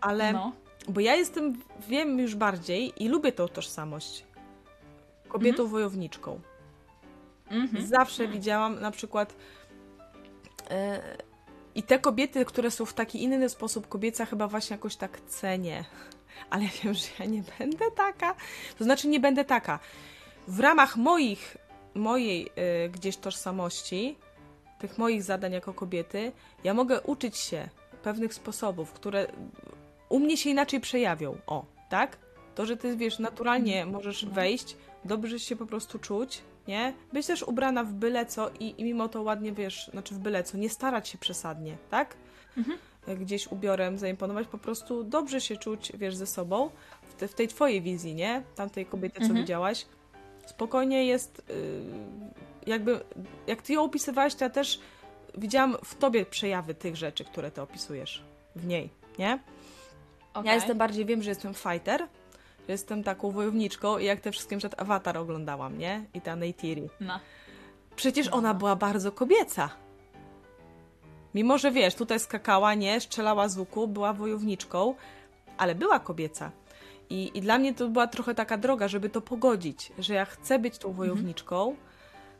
ale 0.00 0.32
No. 0.32 0.52
bo 0.88 1.00
ja 1.00 1.14
jestem, 1.14 1.62
wiem 1.88 2.18
już 2.18 2.34
bardziej 2.34 3.04
i 3.04 3.08
lubię 3.08 3.32
tą 3.32 3.48
tożsamość. 3.48 4.24
Kobietą 5.28 5.66
wojowniczką. 5.66 6.40
Mhm. 7.50 7.86
Zawsze 7.86 8.28
widziałam 8.28 8.80
na 8.80 8.90
przykład 8.90 9.34
e, 10.70 11.00
i 11.74 11.82
te 11.82 11.98
kobiety, 11.98 12.44
które 12.44 12.70
są 12.70 12.84
w 12.84 12.94
taki 12.94 13.22
inny 13.22 13.48
sposób 13.48 13.88
kobieca, 13.88 14.26
chyba 14.26 14.48
właśnie 14.48 14.74
jakoś 14.74 14.96
tak 14.96 15.20
cenię. 15.20 15.84
Ale 16.50 16.64
ja 16.64 16.70
wiem, 16.84 16.94
że 16.94 17.06
ja 17.18 17.24
nie 17.24 17.42
będę 17.58 17.90
taka. 17.90 18.34
To 18.78 18.84
znaczy 18.84 19.08
nie 19.08 19.20
będę 19.20 19.44
taka. 19.44 19.78
W 20.48 20.60
ramach 20.60 20.96
moich, 20.96 21.56
mojej 21.94 22.48
e, 22.56 22.88
gdzieś 22.88 23.16
tożsamości, 23.16 24.16
tych 24.78 24.98
moich 24.98 25.22
zadań 25.22 25.52
jako 25.52 25.74
kobiety, 25.74 26.32
ja 26.64 26.74
mogę 26.74 27.00
uczyć 27.00 27.36
się 27.36 27.68
pewnych 28.02 28.34
sposobów, 28.34 28.92
które 28.92 29.26
u 30.08 30.20
mnie 30.20 30.36
się 30.36 30.50
inaczej 30.50 30.80
przejawią. 30.80 31.38
O, 31.46 31.64
tak? 31.88 32.18
To, 32.54 32.66
że 32.66 32.76
ty 32.76 32.96
wiesz, 32.96 33.18
naturalnie 33.18 33.86
możesz 33.86 34.26
wejść 34.26 34.76
dobrze 35.04 35.38
się 35.38 35.56
po 35.56 35.66
prostu 35.66 35.98
czuć, 35.98 36.42
nie? 36.68 36.94
Być 37.12 37.26
też 37.26 37.42
ubrana 37.42 37.84
w 37.84 37.92
byle 37.92 38.26
co 38.26 38.50
i, 38.60 38.74
i 38.80 38.84
mimo 38.84 39.08
to 39.08 39.22
ładnie, 39.22 39.52
wiesz, 39.52 39.88
znaczy 39.92 40.14
w 40.14 40.18
byle 40.18 40.44
co, 40.44 40.58
nie 40.58 40.70
starać 40.70 41.08
się 41.08 41.18
przesadnie, 41.18 41.76
tak? 41.90 42.16
Mhm. 42.56 42.78
Gdzieś 43.20 43.46
ubiorem 43.46 43.98
zaimponować, 43.98 44.46
po 44.46 44.58
prostu 44.58 45.04
dobrze 45.04 45.40
się 45.40 45.56
czuć, 45.56 45.92
wiesz, 45.94 46.16
ze 46.16 46.26
sobą, 46.26 46.70
w, 47.08 47.14
te, 47.14 47.28
w 47.28 47.34
tej 47.34 47.48
twojej 47.48 47.82
wizji, 47.82 48.14
nie? 48.14 48.42
Tamtej 48.54 48.86
kobiety, 48.86 49.16
co 49.16 49.22
Mhm. 49.22 49.40
widziałaś. 49.40 49.86
Spokojnie 50.46 51.06
jest, 51.06 51.42
yy, 51.48 51.54
jakby, 52.66 53.00
jak 53.46 53.62
ty 53.62 53.72
ją 53.72 53.82
opisywałeś, 53.82 54.34
to 54.34 54.44
ja 54.44 54.50
też 54.50 54.80
widziałam 55.38 55.76
w 55.84 55.94
tobie 55.94 56.26
przejawy 56.26 56.74
tych 56.74 56.96
rzeczy, 56.96 57.24
które 57.24 57.50
ty 57.50 57.62
opisujesz 57.62 58.22
w 58.56 58.66
niej, 58.66 58.90
nie? 59.18 59.38
Okej. 60.34 60.48
Ja 60.48 60.54
jestem 60.54 60.78
bardziej, 60.78 61.04
wiem, 61.04 61.22
że 61.22 61.30
jestem 61.30 61.54
fighter, 61.54 62.08
że 62.66 62.72
jestem 62.72 63.04
taką 63.04 63.30
wojowniczką 63.30 63.98
i 63.98 64.04
jak 64.04 64.20
te 64.20 64.32
wszystkie, 64.32 64.58
przed 64.58 64.80
Avatar 64.80 65.18
oglądałam, 65.18 65.78
nie? 65.78 66.04
I 66.14 66.20
ta 66.20 66.36
Neytiri. 66.36 66.88
No. 67.00 67.20
Przecież 67.96 68.28
ona 68.28 68.54
była 68.54 68.76
bardzo 68.76 69.12
kobieca. 69.12 69.70
Mimo, 71.34 71.58
że 71.58 71.70
wiesz, 71.70 71.94
tutaj 71.94 72.20
skakała, 72.20 72.74
nie? 72.74 73.00
Strzelała 73.00 73.48
z 73.48 73.58
łuku, 73.58 73.88
była 73.88 74.12
wojowniczką, 74.12 74.94
ale 75.56 75.74
była 75.74 76.00
kobieca. 76.00 76.50
I, 77.10 77.30
I 77.34 77.40
dla 77.40 77.58
mnie 77.58 77.74
to 77.74 77.88
była 77.88 78.06
trochę 78.06 78.34
taka 78.34 78.56
droga, 78.56 78.88
żeby 78.88 79.10
to 79.10 79.20
pogodzić, 79.20 79.92
że 79.98 80.14
ja 80.14 80.24
chcę 80.24 80.58
być 80.58 80.78
tą 80.78 80.92
wojowniczką, 80.92 81.76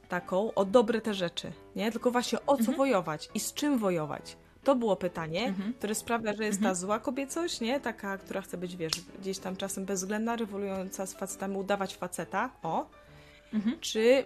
taką, 0.09 0.55
o 0.55 0.65
dobre 0.65 1.01
te 1.01 1.15
rzeczy, 1.15 1.53
nie? 1.77 1.93
Tylko 1.93 2.11
właśnie 2.11 2.39
o 2.47 2.57
co 2.57 2.73
wojować 2.73 3.29
i 3.35 3.41
z 3.41 3.55
czym 3.55 3.79
wojować. 3.79 4.37
To 4.65 4.77
było 4.77 4.97
pytanie, 4.97 5.47
Mhm. 5.47 5.75
które 5.75 5.95
sprawia, 5.95 6.35
że 6.35 6.45
jest 6.45 6.63
ta 6.63 6.75
zła 6.75 6.99
kobiecość, 6.99 7.61
nie? 7.61 7.81
Taka, 7.81 8.19
która 8.19 8.41
chce 8.41 8.57
być, 8.57 8.77
wiesz, 8.77 8.93
gdzieś 9.21 9.39
tam 9.39 9.57
czasem 9.57 9.85
bezwzględna, 9.85 10.37
rewolująca 10.37 11.07
z 11.07 11.15
facetami, 11.15 11.57
udawać 11.57 11.97
faceta, 11.97 12.51
o. 12.63 12.87
Mhm. 13.53 13.81
Czy 13.81 14.25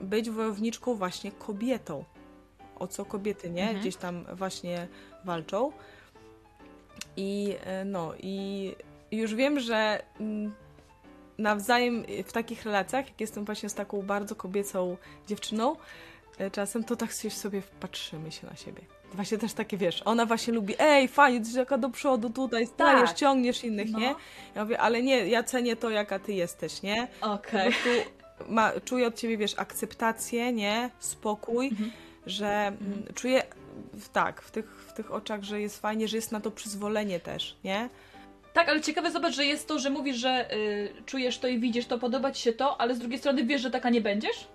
być 0.00 0.30
wojowniczką 0.30 0.94
właśnie 0.94 1.32
kobietą? 1.32 2.04
O 2.78 2.86
co 2.86 3.04
kobiety, 3.04 3.50
nie? 3.50 3.62
Mhm. 3.62 3.80
Gdzieś 3.80 3.96
tam 3.96 4.24
właśnie 4.34 4.88
walczą. 5.24 5.72
I 7.16 7.56
e, 7.64 7.84
no, 7.84 8.12
i 8.18 8.74
już 9.10 9.34
wiem, 9.34 9.60
że 9.60 10.02
mm, 10.20 10.54
nawzajem 11.38 12.04
w 12.24 12.32
takich 12.32 12.64
relacjach, 12.64 13.08
jak 13.08 13.20
jestem 13.20 13.44
właśnie 13.44 13.68
z 13.68 13.74
taką 13.74 14.02
bardzo 14.02 14.34
kobiecą 14.34 14.96
dziewczyną, 15.26 15.76
e, 16.38 16.50
czasem 16.50 16.84
to 16.84 16.96
tak 16.96 17.14
sobie 17.14 17.62
patrzymy 17.80 18.32
się 18.32 18.46
na 18.46 18.56
siebie. 18.56 18.82
Właśnie 19.14 19.38
też 19.38 19.52
takie, 19.52 19.76
wiesz, 19.76 20.02
ona 20.04 20.26
właśnie 20.26 20.52
lubi, 20.54 20.74
ej, 20.78 21.08
fajnie, 21.08 21.40
ty 21.40 21.58
jaka 21.58 21.78
do 21.78 21.90
przodu 21.90 22.30
tutaj 22.30 22.66
stajesz, 22.66 23.08
Tak. 23.10 23.18
ciągniesz 23.18 23.64
innych, 23.64 23.90
No. 23.90 23.98
nie? 23.98 24.14
Ja 24.54 24.62
mówię, 24.64 24.78
ale 24.80 25.02
nie, 25.02 25.26
ja 25.28 25.42
cenię 25.42 25.76
to, 25.76 25.90
jaka 25.90 26.18
ty 26.18 26.32
jesteś, 26.32 26.82
nie? 26.82 27.08
Okej. 27.20 27.72
Prostu 27.72 27.88
ma, 28.48 28.72
czuję 28.84 29.06
od 29.06 29.14
ciebie, 29.16 29.36
wiesz, 29.36 29.54
akceptację, 29.56 30.52
nie? 30.52 30.90
Spokój, 30.98 31.66
Mhm. 31.68 31.90
że 32.26 32.46
mm, 32.66 33.02
czuję 33.14 33.42
tak, 34.12 34.42
w 34.42 34.50
tych, 34.50 34.66
w 34.88 34.92
tych 34.92 35.12
oczach, 35.12 35.42
że 35.42 35.60
jest 35.60 35.80
fajnie, 35.80 36.08
że 36.08 36.16
jest 36.16 36.32
na 36.32 36.40
to 36.40 36.50
przyzwolenie 36.50 37.20
też, 37.20 37.56
nie? 37.64 37.88
Tak, 38.52 38.68
ale 38.68 38.80
ciekawe 38.80 39.10
zobacz, 39.10 39.34
że 39.34 39.44
jest 39.44 39.68
to, 39.68 39.78
że 39.78 39.90
mówisz, 39.90 40.16
że 40.16 40.54
y, 40.56 40.92
czujesz 41.06 41.38
to 41.38 41.48
i 41.48 41.58
widzisz 41.58 41.86
to, 41.86 41.98
podoba 41.98 42.32
ci 42.32 42.42
się 42.42 42.52
to, 42.52 42.80
ale 42.80 42.94
z 42.94 42.98
drugiej 42.98 43.18
strony 43.18 43.44
wiesz, 43.44 43.62
że 43.62 43.70
taka 43.70 43.90
nie 43.90 44.00
będziesz? 44.00 44.48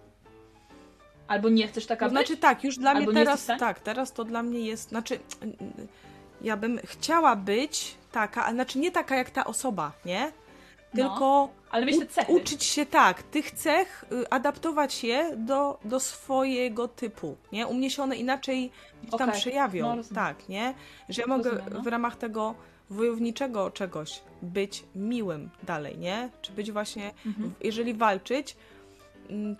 Albo 1.28 1.50
nie 1.50 1.68
chcesz 1.68 1.86
taka 1.86 2.06
To 2.06 2.16
być? 2.16 2.28
znaczy 2.28 2.42
tak, 2.42 2.64
już 2.64 2.78
dla 2.78 2.90
Albo 2.92 3.00
mnie 3.12 3.20
nie 3.20 3.26
teraz, 3.26 3.42
stanie? 3.42 3.60
tak, 3.60 3.80
teraz 3.80 4.14
to 4.14 4.24
dla 4.24 4.44
mnie 4.44 4.60
jest, 4.60 4.90
znaczy 4.90 5.20
ja 6.42 6.58
bym 6.58 6.80
chciała 6.86 7.36
być 7.36 7.96
taka, 8.12 8.46
a 8.46 8.52
znaczy 8.52 8.80
nie 8.80 8.92
taka 8.92 9.16
jak 9.16 9.30
ta 9.30 9.46
osoba, 9.46 9.92
nie? 10.06 10.32
No, 10.94 11.04
Tylko 11.04 11.50
te 12.16 12.26
u- 12.28 12.36
uczyć 12.36 12.64
się 12.64 12.86
tak, 12.86 13.24
tych 13.24 13.52
cech, 13.52 14.06
y, 14.12 14.30
adaptować 14.30 15.04
je 15.04 15.34
do, 15.38 15.80
do 15.86 16.00
swojego 16.00 16.88
typu, 16.88 17.38
nie? 17.52 17.68
U 17.68 17.74
mnie 17.74 17.90
się 17.90 18.04
one 18.04 18.16
inaczej 18.16 18.72
gdzieś 19.04 19.18
tam 19.20 19.32
przejawią, 19.32 19.96
No, 19.96 20.04
tak, 20.16 20.50
nie? 20.50 20.74
Że 21.10 21.22
ja 21.22 21.28
mogę 21.28 21.50
Rozumiem, 21.50 21.74
no. 21.74 21.82
w 21.82 21.88
ramach 21.88 22.16
tego 22.16 22.56
wojowniczego 22.90 23.72
czegoś 23.72 24.22
być 24.42 24.84
miłym 24.96 25.50
dalej, 25.64 25.98
nie? 25.98 26.30
Czy 26.42 26.52
być 26.52 26.72
właśnie, 26.72 27.12
Mhm. 27.26 27.54
jeżeli 27.62 27.94
walczyć, 27.94 28.56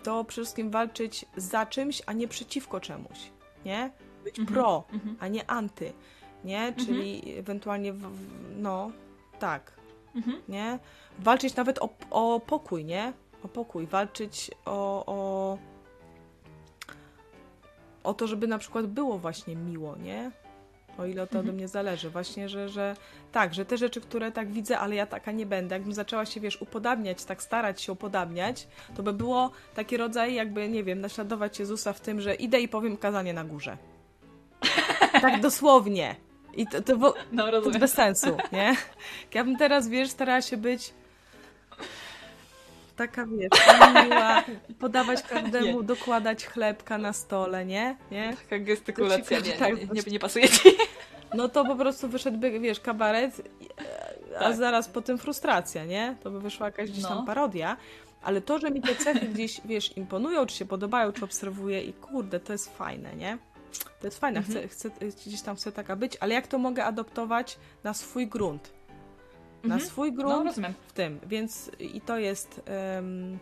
to 0.02 0.24
przede 0.24 0.44
wszystkim 0.44 0.70
walczyć 0.70 1.24
za 1.36 1.66
czymś, 1.66 2.02
a 2.06 2.12
nie 2.12 2.28
przeciwko 2.28 2.80
czemuś, 2.80 3.18
nie? 3.64 3.90
Być 4.24 4.38
Mhm. 4.38 4.54
pro, 4.54 4.84
Mhm. 4.92 5.16
a 5.20 5.28
nie 5.28 5.50
anty, 5.50 5.92
nie? 6.44 6.72
Czyli 6.76 7.34
ewentualnie, 7.38 7.92
w, 7.92 7.98
w, 8.00 8.26
no, 8.56 8.90
tak, 9.38 9.72
Mhm. 10.16 10.42
nie? 10.48 10.78
Walczyć 11.18 11.56
nawet 11.56 11.78
o, 11.78 11.88
o 12.10 12.40
pokój, 12.40 12.84
nie? 12.84 13.12
O 13.44 13.48
pokój, 13.48 13.86
walczyć 13.86 14.50
o, 14.64 15.04
o, 15.06 15.58
o 18.04 18.14
to, 18.14 18.26
żeby 18.26 18.46
na 18.46 18.58
przykład 18.58 18.86
było 18.86 19.18
właśnie 19.18 19.56
miło, 19.56 19.96
nie? 19.96 20.30
O 20.98 21.06
ile 21.06 21.26
to 21.26 21.38
ode 21.38 21.52
mnie 21.52 21.68
zależy. 21.68 22.10
Właśnie, 22.10 22.48
że, 22.48 22.68
że 22.68 22.96
tak, 23.32 23.54
że 23.54 23.64
te 23.64 23.78
rzeczy, 23.78 24.00
które 24.00 24.32
tak 24.32 24.52
widzę, 24.52 24.78
ale 24.78 24.94
ja 24.94 25.06
taka 25.06 25.32
nie 25.32 25.46
będę. 25.46 25.74
Jakbym 25.74 25.92
zaczęła 25.92 26.26
się, 26.26 26.40
wiesz, 26.40 26.62
upodabniać, 26.62 27.24
tak 27.24 27.42
starać 27.42 27.82
się 27.82 27.92
upodabniać, 27.92 28.68
to 28.96 29.02
by 29.02 29.12
było 29.12 29.50
taki 29.74 29.96
rodzaj 29.96 30.34
jakby, 30.34 30.68
nie 30.68 30.84
wiem, 30.84 31.00
naśladować 31.00 31.58
Jezusa 31.58 31.92
w 31.92 32.00
tym, 32.00 32.20
że 32.20 32.34
idę 32.34 32.60
i 32.60 32.68
powiem 32.68 32.96
kazanie 32.96 33.32
na 33.32 33.44
górze. 33.44 33.76
tak 35.22 35.40
dosłownie. 35.40 36.16
I 36.54 36.66
to, 36.66 36.82
to, 36.82 37.14
No, 37.32 37.50
to 37.62 37.70
bez 37.70 37.92
sensu, 37.92 38.36
nie? 38.52 38.76
Jak 39.22 39.34
Ja 39.34 39.44
bym 39.44 39.56
teraz, 39.56 39.88
wiesz, 39.88 40.10
starała 40.10 40.42
się 40.42 40.56
być 40.56 40.94
taka, 42.98 43.26
wiesz, 43.26 43.50
miła, 44.04 44.44
podawać 44.78 45.22
każdemu, 45.32 45.80
Nie. 45.80 45.86
dokładać 45.86 46.46
chlebka 46.46 46.98
na 46.98 47.12
stole, 47.12 47.66
nie? 47.66 47.96
nie? 48.10 48.36
Taka 48.42 48.58
gestykulacja, 48.64 49.42
ci- 49.42 49.48
nie, 49.48 49.56
tak, 49.56 49.74
nie, 49.80 49.86
nie, 49.92 50.02
nie 50.12 50.18
pasuje 50.18 50.48
ci. 50.48 50.68
No 51.34 51.48
to 51.48 51.64
po 51.64 51.76
prostu 51.76 52.08
wyszedłby, 52.08 52.60
wiesz, 52.60 52.80
kabaret, 52.80 53.42
a 54.36 54.40
Tak. 54.40 54.56
zaraz 54.56 54.88
potem 54.88 55.18
frustracja, 55.18 55.84
nie? 55.84 56.16
To 56.22 56.30
by 56.30 56.40
wyszła 56.40 56.66
jakaś 56.66 56.90
gdzieś 56.90 57.02
No. 57.02 57.08
tam 57.08 57.26
parodia. 57.26 57.76
Ale 58.22 58.40
to, 58.40 58.58
że 58.58 58.70
mi 58.70 58.82
te 58.82 58.94
cechy 58.94 59.26
gdzieś, 59.26 59.60
wiesz, 59.64 59.96
imponują, 59.96 60.46
czy 60.46 60.56
się 60.56 60.64
podobają, 60.64 61.12
czy 61.12 61.24
obserwuję 61.24 61.82
i 61.82 61.92
kurde, 61.92 62.40
to 62.40 62.52
jest 62.52 62.76
fajne, 62.76 63.16
nie? 63.16 63.38
To 64.00 64.06
jest 64.06 64.18
fajne, 64.20 64.38
Mhm. 64.38 64.68
chcę, 64.68 64.88
chcę, 64.90 65.06
gdzieś 65.26 65.42
tam 65.42 65.56
chcę 65.56 65.72
taka 65.72 65.96
być, 65.96 66.16
ale 66.20 66.34
jak 66.34 66.46
to 66.46 66.58
mogę 66.58 66.84
adoptować 66.84 67.58
na 67.84 67.94
swój 67.94 68.26
grunt? 68.26 68.72
Na 69.64 69.74
Mhm. 69.74 69.80
swój 69.90 70.12
No, 70.12 70.16
grunt 70.16 70.46
rozumiem. 70.46 70.74
w 70.86 70.92
tym, 70.92 71.20
więc 71.26 71.70
i 71.80 72.00
to 72.00 72.18
jest. 72.18 72.60
em, 72.98 73.38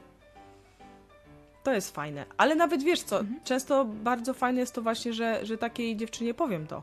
to 1.63 1.73
jest 1.73 1.95
fajne. 1.95 2.25
Ale 2.37 2.55
nawet 2.55 2.83
wiesz 2.83 3.03
co, 3.03 3.19
Mhm. 3.21 3.41
często 3.45 3.85
bardzo 3.85 4.35
fajne 4.35 4.61
jest 4.61 4.75
to 4.75 4.83
właśnie, 4.83 5.13
że, 5.13 5.47
że 5.47 5.59
takiej 5.59 5.97
dziewczynie 5.97 6.35
powiem 6.35 6.67
to. 6.67 6.83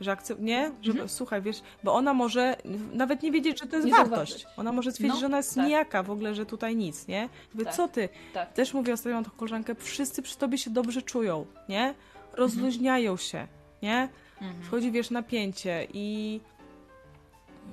Że 0.00 0.12
akcept, 0.12 0.40
nie? 0.40 0.70
Że 0.82 0.90
Mhm. 0.90 1.08
słuchaj, 1.08 1.42
wiesz, 1.42 1.62
bo 1.84 1.94
ona 1.94 2.14
może 2.14 2.56
nawet 2.92 3.22
nie 3.22 3.32
wiedzieć, 3.32 3.60
że 3.60 3.66
to 3.66 3.76
jest 3.76 3.88
Nie 3.88 3.94
wartość. 3.94 4.46
Ona 4.56 4.72
może 4.72 4.92
stwierdzić, 4.92 5.14
No, 5.14 5.20
że 5.20 5.26
ona 5.26 5.36
jest 5.36 5.54
tak. 5.54 5.64
nijaka 5.64 6.02
w 6.02 6.10
ogóle, 6.10 6.34
że 6.34 6.46
tutaj 6.46 6.76
nic, 6.76 7.06
nie? 7.08 7.28
Mówię, 7.54 7.64
Tak. 7.64 7.74
co 7.74 7.88
ty? 7.88 8.08
Tak. 8.34 8.52
Też 8.52 8.74
mówię 8.74 8.92
ostatnio 8.92 9.22
taką 9.22 9.36
koleżankę, 9.36 9.74
wszyscy 9.74 10.22
przy 10.22 10.38
tobie 10.38 10.58
się 10.58 10.70
dobrze 10.70 11.02
czują, 11.02 11.46
nie? 11.68 11.94
Rozluźniają 12.32 13.16
się, 13.16 13.46
nie? 13.82 14.08
Mhm. 14.42 14.62
Wchodzi, 14.62 14.90
wiesz, 14.92 15.10
napięcie 15.10 15.86
i 15.92 16.40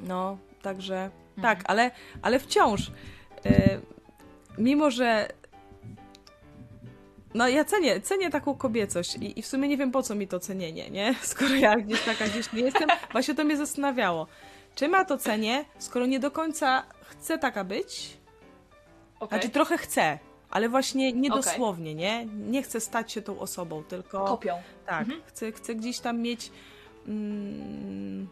no, 0.08 0.38
także 0.62 1.10
Mhm. 1.38 1.42
tak, 1.58 1.70
ale, 1.70 1.92
ale 2.22 2.40
wciąż 2.40 2.92
e, 3.46 3.80
mimo, 4.58 4.92
że 4.92 5.28
no 7.34 7.48
ja 7.48 7.66
cenię, 7.66 8.02
cenię 8.02 8.30
taką 8.30 8.56
kobiecość 8.56 9.16
i, 9.16 9.40
i 9.40 9.42
w 9.42 9.48
sumie 9.48 9.68
nie 9.68 9.78
wiem 9.78 9.92
po 9.92 10.04
co 10.04 10.16
mi 10.16 10.28
to 10.28 10.40
cenienie, 10.40 10.90
nie? 10.90 11.16
Skoro 11.22 11.56
ja 11.56 11.76
gdzieś 11.76 12.02
taka 12.02 12.28
gdzieś 12.28 12.54
nie 12.54 12.62
jestem, 12.62 12.90
właśnie 13.12 13.36
to 13.36 13.44
mnie 13.44 13.58
zastanawiało. 13.58 14.28
Czy 14.76 14.88
ma 14.88 15.06
to 15.06 15.18
cenię, 15.18 15.66
skoro 15.80 16.06
nie 16.06 16.20
do 16.20 16.32
końca 16.32 16.84
chcę 17.02 17.38
taka 17.38 17.64
być? 17.64 18.18
Okej. 19.20 19.40
Znaczy 19.40 19.54
trochę 19.54 19.78
chcę, 19.78 20.20
ale 20.50 20.70
właśnie 20.70 21.14
nie 21.14 21.30
Okej. 21.30 21.44
dosłownie, 21.44 21.96
nie? 21.96 22.26
Nie 22.26 22.64
chcę 22.64 22.80
stać 22.80 23.12
się 23.12 23.22
tą 23.22 23.40
osobą, 23.40 23.84
tylko... 23.84 24.26
Kopią. 24.26 24.62
Tak, 24.86 25.02
Mhm. 25.02 25.22
chcę, 25.26 25.52
chcę 25.52 25.76
gdzieś 25.76 26.00
tam 26.00 26.20
mieć. 26.20 26.52
Mm, 27.08 28.28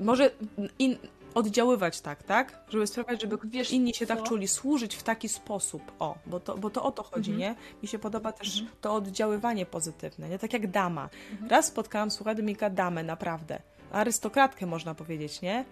może 0.00 0.30
in, 0.78 0.96
oddziaływać 1.34 2.00
tak, 2.00 2.22
tak? 2.22 2.58
Żeby 2.68 2.86
sprawiać, 2.86 3.20
żeby 3.22 3.38
Wiesz 3.44 3.70
inni 3.70 3.94
się 3.94 4.06
tak 4.06 4.18
co? 4.18 4.24
czuli, 4.24 4.48
służyć 4.48 4.96
w 4.96 5.02
taki 5.02 5.28
sposób. 5.28 5.92
O, 5.98 6.14
bo 6.26 6.40
to, 6.40 6.58
bo 6.58 6.70
to 6.70 6.82
o 6.82 6.92
to 6.92 7.02
chodzi, 7.02 7.30
Mhm. 7.32 7.38
nie? 7.50 7.60
Mi 7.82 7.88
się 7.88 7.98
podoba 7.98 8.32
też 8.32 8.58
Mhm. 8.60 8.76
to 8.80 8.94
oddziaływanie 8.94 9.66
pozytywne, 9.66 10.28
nie? 10.28 10.38
Tak 10.38 10.52
jak 10.52 10.70
dama. 10.70 11.08
Mhm. 11.32 11.50
Raz 11.50 11.66
spotkałam, 11.66 12.10
słuchaj, 12.10 12.36
Dominika, 12.36 12.70
damę, 12.70 13.02
naprawdę. 13.02 13.58
Arystokratkę 13.92 14.66
można 14.66 14.94
powiedzieć, 14.94 15.40
nie? 15.42 15.64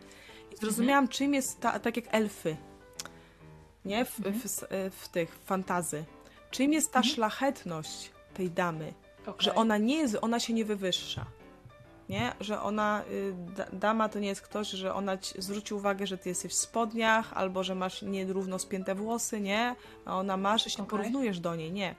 I 0.52 0.56
zrozumiałam, 0.56 1.08
czym 1.08 1.34
jest 1.34 1.60
ta, 1.60 1.78
tak 1.78 1.96
jak 1.96 2.04
elfy, 2.10 2.56
nie? 3.84 4.04
W, 4.04 4.18
Mhm. 4.18 4.40
w, 4.40 4.66
w 5.00 5.08
tych 5.08 5.38
fantazy. 5.44 6.04
Czym 6.50 6.72
jest 6.72 6.92
ta 6.92 7.02
szlachetność 7.02 8.10
tej 8.34 8.50
damy? 8.50 8.92
Okej. 9.22 9.34
że 9.38 9.54
ona 9.54 9.78
nie 9.78 9.96
jest, 9.96 10.16
ona 10.22 10.40
się 10.40 10.52
nie 10.52 10.64
wywyższa. 10.64 11.24
Nie? 12.08 12.32
Że 12.40 12.60
ona, 12.62 13.02
y, 13.10 13.34
da, 13.56 13.66
dama 13.72 14.08
to 14.08 14.18
nie 14.18 14.28
jest 14.28 14.40
ktoś, 14.42 14.70
że 14.70 14.94
ona 14.94 15.18
ci 15.18 15.42
zwróci 15.42 15.74
uwagę, 15.74 16.06
że 16.06 16.18
ty 16.18 16.28
jesteś 16.28 16.52
w 16.52 16.54
spodniach, 16.54 17.32
albo 17.32 17.64
że 17.64 17.74
masz 17.74 18.02
nierówno 18.02 18.58
spięte 18.58 18.94
włosy, 18.94 19.40
nie? 19.40 19.74
A 20.04 20.18
ona 20.18 20.36
ma, 20.36 20.58
że 20.58 20.70
się 20.70 20.82
Okej. 20.82 20.90
porównujesz 20.90 21.40
do 21.40 21.56
niej, 21.56 21.72
nie. 21.72 21.94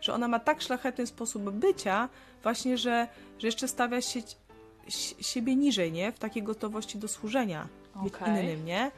Że 0.00 0.14
ona 0.14 0.28
ma 0.28 0.38
tak 0.38 0.62
szlachetny 0.62 1.06
sposób 1.06 1.50
bycia, 1.50 2.08
właśnie, 2.42 2.78
że, 2.78 3.08
że 3.38 3.46
jeszcze 3.48 3.68
stawia 3.68 4.00
się, 4.00 4.20
si- 4.88 5.24
siebie 5.24 5.56
niżej, 5.56 5.92
nie? 5.92 6.12
W 6.12 6.18
takiej 6.18 6.42
gotowości 6.42 6.98
do 6.98 7.08
służenia 7.08 7.68
Okej. 8.06 8.44
innym, 8.44 8.64
nie? 8.64 8.90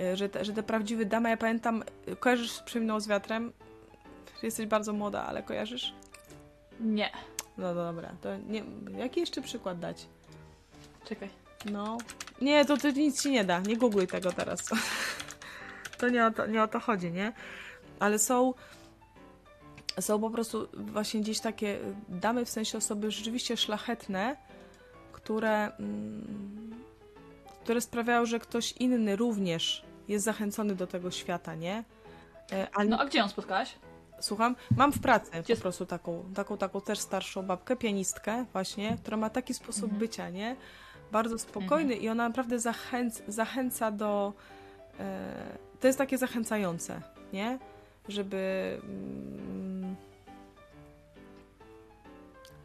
Y, 0.00 0.16
Że 0.16 0.28
te, 0.28 0.44
że 0.44 0.52
te 0.52 0.62
prawdziwe 0.62 1.04
damy, 1.04 1.28
ja 1.30 1.36
pamiętam, 1.36 1.84
kojarzysz 2.20 2.62
Przeminą 2.62 3.00
z 3.00 3.08
wiatrem? 3.08 3.52
Jesteś 4.42 4.66
bardzo 4.66 4.92
młoda, 4.92 5.26
ale 5.26 5.42
kojarzysz? 5.42 5.94
Nie. 6.80 7.10
No 7.60 7.74
dobra, 7.74 8.12
to 8.20 8.36
nie, 8.36 8.64
jaki 8.98 9.20
jeszcze 9.20 9.42
przykład 9.42 9.78
dać? 9.78 10.06
Czekaj. 11.04 11.28
No. 11.64 11.98
Nie, 12.40 12.64
to, 12.64 12.76
to 12.76 12.90
nic 12.90 13.22
ci 13.22 13.30
nie 13.30 13.44
da. 13.44 13.60
Nie 13.60 13.76
googluj 13.76 14.06
tego 14.06 14.32
teraz. 14.32 14.60
To 15.98 16.08
nie 16.08 16.26
o 16.26 16.30
to, 16.30 16.46
nie 16.46 16.62
o 16.62 16.68
to 16.68 16.80
chodzi, 16.80 17.12
nie? 17.12 17.32
Ale 17.98 18.18
są. 18.18 18.54
Są 20.00 20.20
po 20.20 20.30
prostu 20.30 20.68
właśnie 20.72 21.20
gdzieś 21.20 21.40
takie 21.40 21.78
damy, 22.08 22.44
w 22.44 22.50
sensie 22.50 22.78
osoby 22.78 23.10
rzeczywiście 23.10 23.56
szlachetne, 23.56 24.36
które, 25.12 25.76
mm, 25.76 26.74
które 27.64 27.80
sprawiają, 27.80 28.26
że 28.26 28.38
ktoś 28.38 28.72
inny 28.72 29.16
również 29.16 29.84
jest 30.08 30.24
zachęcony 30.24 30.74
do 30.74 30.86
tego 30.86 31.10
świata, 31.10 31.54
nie? 31.54 31.84
E, 32.52 32.68
Ale 32.74 32.88
No 32.88 32.98
a 33.00 33.04
gdzie 33.04 33.18
ją 33.18 33.28
spotkałaś? 33.28 33.74
Słucham? 34.20 34.56
Mam 34.76 34.92
w 34.92 35.00
pracy 35.00 35.30
po 35.54 35.60
prostu 35.60 35.86
taką, 35.86 36.24
taką, 36.34 36.56
taką 36.58 36.80
też 36.80 36.98
starszą 36.98 37.42
babkę, 37.42 37.76
pianistkę 37.76 38.44
właśnie, 38.52 38.96
która 39.02 39.16
ma 39.16 39.30
taki 39.30 39.54
sposób 39.54 39.84
Mhm. 39.84 40.00
bycia, 40.00 40.30
nie? 40.30 40.56
Bardzo 41.12 41.38
spokojny 41.38 41.94
i 41.94 42.08
ona 42.08 42.28
naprawdę 42.28 42.58
zachęc, 42.58 43.22
zachęca 43.28 43.90
do... 43.90 44.32
E, 45.00 45.58
to 45.80 45.86
jest 45.86 45.98
takie 45.98 46.18
zachęcające, 46.18 47.02
nie? 47.32 47.58
Żeby... 48.08 48.78
Mm, 48.84 49.96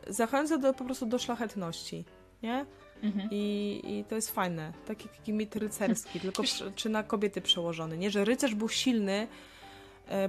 zachęca 0.08 0.58
do, 0.58 0.74
po 0.74 0.86
prostu 0.86 1.06
do 1.06 1.20
szlachetności, 1.20 2.06
nie? 2.44 2.66
Mhm. 3.04 3.28
I, 3.32 3.82
I 3.84 4.04
to 4.04 4.16
jest 4.16 4.32
fajne. 4.32 4.74
Taki, 4.88 5.10
taki 5.10 5.34
mit 5.34 5.56
rycerski, 5.56 6.20
tylko 6.20 6.44
przy, 6.44 6.72
czy 6.76 6.90
na 6.90 7.04
kobiety 7.04 7.42
przełożony. 7.42 7.98
Nie, 7.98 8.12
że 8.12 8.26
rycerz 8.26 8.56
był 8.56 8.70
silny 8.70 9.28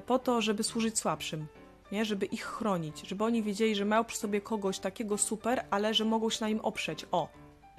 po 0.07 0.19
to, 0.19 0.41
żeby 0.41 0.63
służyć 0.63 0.99
słabszym. 0.99 1.47
Nie, 1.93 2.05
żeby 2.05 2.27
ich 2.27 2.45
chronić, 2.45 3.09
żeby 3.09 3.25
oni 3.25 3.43
wiedzieli, 3.43 3.75
że 3.77 3.85
mają 3.85 4.05
przy 4.05 4.19
sobie 4.19 4.41
kogoś 4.41 4.79
takiego 4.79 5.19
super, 5.19 5.65
ale 5.71 5.95
że 5.95 6.05
mogą 6.05 6.31
się 6.31 6.39
na 6.45 6.49
nim 6.49 6.61
oprzeć. 6.61 7.07
O, 7.13 7.29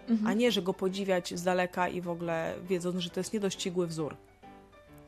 Mhm. 0.10 0.27
a 0.27 0.34
nie, 0.34 0.51
że 0.51 0.62
go 0.62 0.74
podziwiać 0.74 1.34
z 1.39 1.44
daleka 1.44 1.88
i 1.89 2.01
w 2.01 2.10
ogóle 2.10 2.54
wiedząc, 2.70 2.96
że 2.98 3.10
to 3.10 3.20
jest 3.20 3.34
niedościgły 3.34 3.88
wzór. 3.88 4.16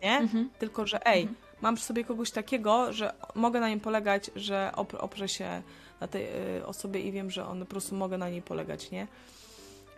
Nie? 0.03 0.17
Mhm. 0.17 0.49
Tylko, 0.59 0.87
że 0.87 1.05
ej, 1.05 1.21
Mhm. 1.21 1.37
mam 1.61 1.75
przy 1.75 1.85
sobie 1.85 2.03
kogoś 2.03 2.31
takiego, 2.31 2.93
że 2.93 3.13
mogę 3.35 3.59
na 3.59 3.69
nim 3.69 3.79
polegać, 3.79 4.31
że 4.35 4.71
op- 4.75 4.97
oprę 4.99 5.27
się 5.27 5.61
na 6.01 6.07
tej 6.07 6.25
y, 6.57 6.65
osobie 6.65 6.99
i 7.01 7.11
wiem, 7.11 7.31
że 7.31 7.47
on 7.47 7.59
po 7.59 7.65
prostu 7.65 7.95
mogę 7.95 8.17
na 8.17 8.29
niej 8.29 8.41
polegać, 8.41 8.91
nie? 8.91 9.07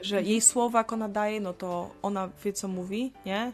Że 0.01 0.17
Mhm. 0.17 0.31
jej 0.31 0.41
słowa, 0.41 0.79
jak 0.79 0.93
ona 0.93 1.09
daje, 1.09 1.41
no 1.41 1.53
to 1.53 1.89
ona 2.01 2.29
wie, 2.45 2.53
co 2.53 2.67
mówi, 2.67 3.11
nie? 3.25 3.51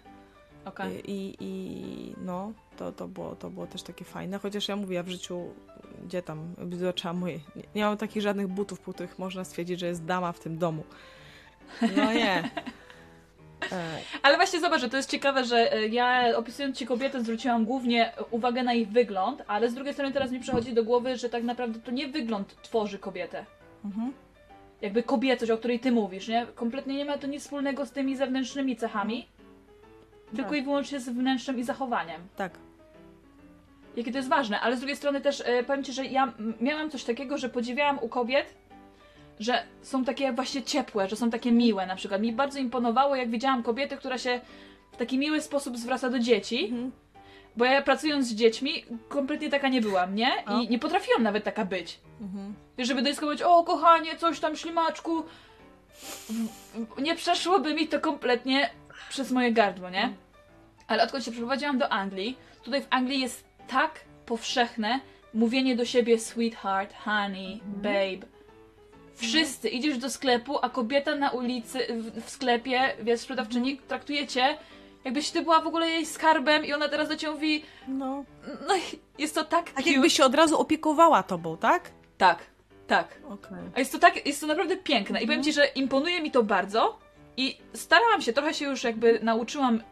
Okej. 0.66 1.12
I, 1.12 1.36
i 1.40 2.14
no, 2.26 2.52
to, 2.78 2.92
to, 2.92 3.08
było, 3.08 3.36
to 3.36 3.50
było 3.50 3.68
też 3.68 3.84
takie 3.84 4.06
fajne. 4.06 4.40
Chociaż 4.40 4.68
ja 4.68 4.76
mówię, 4.76 4.96
ja 4.96 5.04
w 5.04 5.10
życiu, 5.10 5.54
gdzie 6.06 6.22
tam, 6.22 6.54
zobaczyłam 6.72 7.18
moje, 7.18 7.40
nie, 7.56 7.64
nie 7.76 7.84
mam 7.84 7.98
takich 7.98 8.22
żadnych 8.22 8.48
butów, 8.48 8.80
po 8.80 8.94
których 8.94 9.20
można 9.20 9.44
stwierdzić, 9.44 9.80
że 9.80 9.88
jest 9.88 10.06
dama 10.06 10.32
w 10.32 10.40
tym 10.40 10.58
domu. 10.58 10.84
No 11.96 12.14
nie. 12.14 12.44
E, 13.72 14.00
Ale 14.22 14.36
właśnie 14.36 14.60
zobacz, 14.60 14.82
że 14.82 14.90
to 14.90 14.98
jest 14.98 15.10
ciekawe, 15.10 15.46
że 15.46 15.74
e, 15.74 15.88
ja 15.88 16.38
opisując 16.38 16.78
ci 16.78 16.86
kobietę 16.86 17.22
zwróciłam 17.22 17.66
głównie 17.66 18.12
uwagę 18.32 18.64
na 18.64 18.74
ich 18.74 18.90
wygląd, 18.90 19.44
ale 19.48 19.70
z 19.70 19.74
drugiej 19.74 19.94
strony 19.94 20.14
teraz 20.14 20.32
mi 20.32 20.40
przychodzi 20.40 20.74
do 20.74 20.84
głowy, 20.84 21.18
że 21.18 21.30
tak 21.30 21.44
naprawdę 21.44 21.80
to 21.80 21.92
nie 21.92 22.08
wygląd 22.08 22.62
tworzy 22.62 23.00
kobietę. 23.00 23.46
mhm. 23.86 24.14
Jakby 24.82 25.04
kobiecość, 25.04 25.52
o 25.52 25.58
której 25.58 25.80
ty 25.80 25.92
mówisz, 25.92 26.28
nie? 26.28 26.46
Kompletnie 26.56 26.96
nie 26.96 27.06
ma 27.06 27.18
to 27.18 27.28
nic 27.28 27.44
wspólnego 27.44 27.86
z 27.86 27.92
tymi 27.92 28.16
zewnętrznymi 28.16 28.76
cechami, 28.76 29.28
tylko 30.36 30.50
Tak. 30.50 30.60
i 30.60 30.64
wyłącznie 30.64 31.00
z 31.00 31.10
wnętrzem 31.10 31.60
i 31.60 31.64
zachowaniem. 31.64 32.22
Tak. 32.36 32.52
Jakie 33.98 34.12
to 34.12 34.18
jest 34.18 34.30
ważne, 34.30 34.60
ale 34.62 34.76
z 34.78 34.80
drugiej 34.80 34.96
strony 34.98 35.22
też 35.22 35.42
e, 35.46 35.64
powiem 35.64 35.84
ci, 35.84 35.94
że 35.94 36.06
ja 36.06 36.34
miałam 36.62 36.90
coś 36.92 37.04
takiego, 37.04 37.38
że 37.38 37.50
podziwiałam 37.50 38.00
u 38.02 38.10
kobiet, 38.10 38.54
że 39.40 39.64
są 39.82 40.06
takie 40.06 40.34
właśnie 40.34 40.64
ciepłe, 40.64 41.10
że 41.10 41.16
są 41.16 41.30
takie 41.30 41.52
miłe 41.52 41.86
na 41.86 41.96
przykład. 41.96 42.22
Mi 42.22 42.34
bardzo 42.34 42.60
imponowało, 42.60 43.16
jak 43.16 43.30
widziałam 43.30 43.64
kobietę, 43.64 43.98
która 43.98 44.18
się 44.18 44.42
w 44.92 44.98
taki 44.98 45.18
miły 45.18 45.42
sposób 45.42 45.78
zwraca 45.78 46.10
do 46.10 46.20
dzieci, 46.20 46.66
Mhm. 46.66 46.92
bo 47.58 47.66
ja 47.66 47.82
pracując 47.82 48.28
z 48.28 48.34
dziećmi 48.36 48.86
kompletnie 49.10 49.50
taka 49.50 49.68
nie 49.68 49.82
byłam, 49.82 50.16
nie? 50.16 50.32
O. 50.46 50.60
I 50.62 50.70
nie 50.70 50.80
potrafiłam 50.80 51.24
nawet 51.24 51.44
taka 51.44 51.66
być. 51.66 52.00
Mhm. 52.22 52.54
Wiesz, 52.78 52.88
żeby 52.88 53.02
do 53.02 53.10
dziecka 53.10 53.22
powiedzieć, 53.26 53.44
o 53.48 53.64
kochanie, 53.64 54.16
coś 54.18 54.40
tam, 54.40 54.56
ślimaczku. 54.56 55.24
Nie 57.02 57.16
przeszłoby 57.16 57.74
mi 57.74 57.88
to 57.88 58.00
kompletnie 58.00 58.70
przez 59.10 59.32
moje 59.32 59.52
gardło, 59.52 59.90
nie? 59.90 60.14
Ale 60.88 61.04
odkąd 61.04 61.24
się 61.26 61.32
przeprowadziłam 61.32 61.78
do 61.78 61.90
Anglii, 61.90 62.38
tutaj 62.64 62.82
w 62.82 62.88
Anglii 62.90 63.20
jest 63.20 63.47
tak 63.68 64.00
powszechne 64.26 65.00
mówienie 65.34 65.76
do 65.76 65.86
siebie 65.86 66.20
sweetheart, 66.20 66.94
honey, 66.94 67.62
babe. 67.66 68.28
Wszyscy, 69.16 69.70
idziesz 69.70 69.98
do 69.98 70.10
sklepu, 70.10 70.58
a 70.62 70.70
kobieta 70.70 71.16
na 71.16 71.30
ulicy, 71.30 71.80
w, 71.90 72.22
w 72.26 72.30
sklepie, 72.30 72.94
wiesz, 73.02 73.20
sprzedawczyni 73.20 73.78
traktuje 73.78 74.28
cię, 74.28 74.58
jakbyś 75.06 75.32
ty 75.32 75.42
była 75.42 75.62
w 75.62 75.68
ogóle 75.68 75.90
jej 75.90 76.06
skarbem 76.06 76.66
i 76.66 76.74
ona 76.74 76.90
teraz 76.90 77.08
do 77.10 77.16
ciebie 77.18 77.34
mówi, 77.34 77.64
No. 77.88 78.24
no 78.68 78.74
jest 79.18 79.36
to 79.36 79.44
tak 79.44 79.66
Tak 79.66 79.76
cute. 79.78 79.90
jakby 79.92 80.10
się 80.10 80.26
od 80.26 80.36
razu 80.36 80.60
opiekowała 80.60 81.24
tobą, 81.24 81.58
tak? 81.58 81.92
Tak, 82.18 82.40
tak. 82.88 83.20
Okej. 83.30 83.58
A 83.76 83.80
jest 83.80 83.92
to 83.92 84.00
tak, 84.00 84.26
jest 84.26 84.42
to 84.42 84.48
naprawdę 84.48 84.78
piękne 84.78 85.22
i 85.22 85.26
powiem 85.28 85.44
ci, 85.44 85.54
że 85.54 85.66
imponuje 85.66 86.22
mi 86.22 86.32
to 86.32 86.44
bardzo 86.44 87.00
i 87.38 87.58
starałam 87.74 88.22
się, 88.22 88.34
trochę 88.34 88.54
się 88.54 88.66
już 88.66 88.84
jakby 88.84 89.20
nauczyłam 89.24 89.84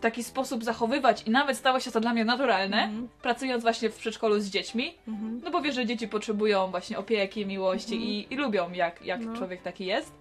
taki 0.00 0.24
sposób 0.24 0.64
zachowywać 0.64 1.22
i 1.26 1.30
nawet 1.30 1.56
stało 1.56 1.80
się 1.80 1.90
to 1.90 2.00
dla 2.00 2.12
mnie 2.12 2.24
naturalne, 2.24 2.82
Mhm. 2.84 3.08
pracując 3.22 3.62
właśnie 3.62 3.90
w 3.90 3.96
przedszkolu 3.96 4.40
z 4.40 4.46
dziećmi, 4.50 4.94
Mhm. 5.08 5.40
no 5.44 5.50
bo 5.50 5.62
wiesz, 5.62 5.74
że 5.74 5.86
dzieci 5.86 6.08
potrzebują 6.08 6.70
właśnie 6.70 6.98
opieki, 6.98 7.46
miłości 7.46 7.94
Mhm. 7.94 8.10
i, 8.10 8.26
i 8.30 8.36
lubią 8.36 8.72
jak, 8.72 9.04
jak 9.04 9.20
No. 9.20 9.36
człowiek 9.36 9.62
taki 9.62 9.86
jest, 9.86 10.12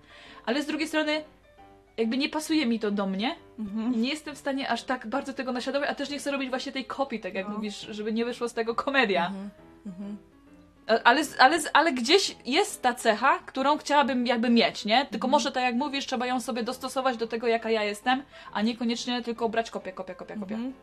ale 0.46 0.64
z 0.64 0.66
drugiej 0.66 0.88
strony 0.88 1.24
jakby 1.98 2.18
nie 2.18 2.30
pasuje 2.30 2.66
mi 2.66 2.80
to 2.80 2.92
do 2.92 3.06
mnie 3.08 3.36
i 3.58 3.62
Mhm. 3.62 4.02
nie 4.02 4.10
jestem 4.10 4.36
w 4.36 4.38
stanie 4.38 4.70
aż 4.70 4.84
tak 4.84 5.08
bardzo 5.08 5.34
tego 5.34 5.52
naśladować, 5.52 5.90
a 5.90 5.96
też 5.96 6.10
nie 6.10 6.18
chcę 6.18 6.32
robić 6.32 6.50
właśnie 6.50 6.72
tej 6.72 6.86
kopii, 6.86 7.20
tak 7.20 7.34
jak 7.34 7.48
No. 7.50 7.56
mówisz, 7.56 7.80
żeby 7.90 8.14
nie 8.14 8.26
wyszło 8.26 8.50
z 8.50 8.54
tego 8.54 8.76
komedia. 8.76 9.32
Mhm. 10.90 10.98
Mhm. 10.98 11.02
Ale, 11.04 11.24
ale, 11.40 11.60
ale 11.74 11.94
gdzieś 11.94 12.36
jest 12.46 12.82
ta 12.82 12.94
cecha, 12.94 13.40
którą 13.40 13.78
chciałabym 13.78 14.28
jakby 14.28 14.50
mieć, 14.50 14.86
nie? 14.86 15.06
Tylko 15.06 15.28
Mhm. 15.28 15.32
może 15.32 15.52
tak 15.52 15.64
jak 15.64 15.76
mówisz, 15.76 16.06
trzeba 16.06 16.26
ją 16.26 16.42
sobie 16.42 16.64
dostosować 16.64 17.18
do 17.18 17.28
tego, 17.28 17.48
jaka 17.48 17.70
ja 17.70 17.84
jestem, 17.84 18.24
a 18.54 18.62
niekoniecznie 18.62 19.22
tylko 19.24 19.50
brać 19.50 19.72
kopię, 19.72 19.92
kopię, 19.94 20.16
kopię, 20.16 20.36
kopię. 20.40 20.56
Mhm. 20.56 20.74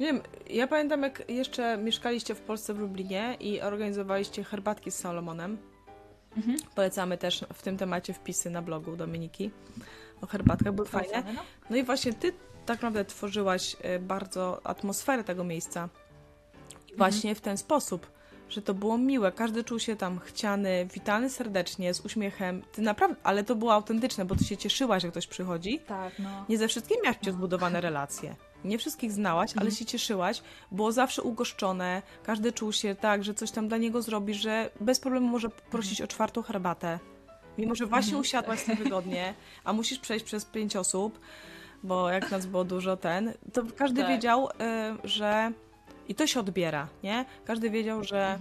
Nie 0.00 0.06
wiem, 0.06 0.22
ja 0.50 0.66
pamiętam 0.66 1.02
jak 1.02 1.22
jeszcze 1.28 1.76
mieszkaliście 1.76 2.34
w 2.34 2.40
Polsce 2.40 2.74
w 2.74 2.78
Lublinie 2.78 3.36
i 3.40 3.60
organizowaliście 3.60 4.44
herbatki 4.44 4.90
z 4.90 4.98
Salomonem. 4.98 5.58
Mhm. 6.36 6.56
Polecamy 6.74 7.18
też 7.18 7.44
w 7.54 7.62
tym 7.62 7.76
temacie 7.76 8.12
wpisy 8.12 8.50
na 8.50 8.62
blogu 8.62 8.96
Dominiki 8.96 9.50
o 10.22 10.26
herbatkach, 10.26 10.72
były 10.72 10.88
fajne. 10.88 11.08
Polecamy, 11.08 11.32
no. 11.32 11.42
No 11.70 11.76
i 11.76 11.84
właśnie 11.84 12.12
ty 12.12 12.32
tak 12.66 12.76
naprawdę 12.76 13.04
tworzyłaś 13.04 13.76
e, 13.82 13.98
bardzo 13.98 14.66
atmosferę 14.66 15.24
tego 15.24 15.44
miejsca. 15.44 15.88
I 16.92 16.96
właśnie 16.96 17.34
w 17.34 17.40
ten 17.40 17.58
sposób, 17.58 18.06
że 18.48 18.62
to 18.62 18.74
było 18.74 18.98
miłe. 18.98 19.32
Każdy 19.32 19.64
czuł 19.64 19.78
się 19.78 19.96
tam 19.96 20.18
chciany, 20.18 20.88
witany 20.94 21.30
serdecznie, 21.30 21.94
z 21.94 22.00
uśmiechem. 22.00 22.62
Ty 22.72 22.82
naprawdę, 22.82 23.16
ale 23.22 23.44
to 23.44 23.54
było 23.54 23.74
autentyczne, 23.74 24.24
bo 24.24 24.36
ty 24.36 24.44
się 24.44 24.56
cieszyłaś, 24.56 25.02
jak 25.02 25.12
ktoś 25.12 25.26
przychodzi. 25.26 25.80
Tak, 25.86 26.12
no. 26.18 26.44
Nie 26.48 26.58
ze 26.58 26.68
wszystkimi 26.68 27.00
miałaś 27.02 27.16
przecież 27.16 27.34
zbudowane 27.34 27.80
relacje. 27.80 28.36
Nie 28.64 28.78
wszystkich 28.78 29.12
znałaś, 29.12 29.50
ale 29.56 29.70
się 29.70 29.84
cieszyłaś. 29.84 30.42
Było 30.72 30.92
zawsze 30.92 31.22
ugoszczone. 31.22 32.02
Każdy 32.22 32.52
czuł 32.52 32.72
się 32.72 32.94
tak, 32.94 33.24
że 33.24 33.34
coś 33.34 33.50
tam 33.50 33.68
dla 33.68 33.76
niego 33.76 34.02
zrobisz, 34.02 34.36
że 34.36 34.70
bez 34.80 35.00
problemu 35.00 35.26
może 35.28 35.48
prosić 35.50 36.02
o 36.02 36.06
czwartą 36.06 36.42
herbatę. 36.42 36.98
Mimo, 37.58 37.74
że 37.74 37.86
właśnie 37.86 38.18
usiadłaś 38.18 38.68
niewygodnie, 38.68 39.34
a 39.64 39.72
musisz 39.72 39.98
przejść 39.98 40.24
przez 40.24 40.44
pięć 40.44 40.76
osób, 40.76 41.20
bo 41.82 42.10
jak 42.10 42.30
nas 42.30 42.46
było 42.46 42.64
dużo 42.64 42.96
ten, 42.96 43.32
to 43.52 43.62
każdy 43.76 44.00
Tak. 44.00 44.10
wiedział, 44.10 44.48
y, 44.48 44.50
że... 45.04 45.52
I 46.08 46.14
to 46.14 46.26
się 46.26 46.40
odbiera, 46.40 46.88
nie? 47.02 47.24
Każdy 47.44 47.70
wiedział, 47.70 48.04
że 48.04 48.38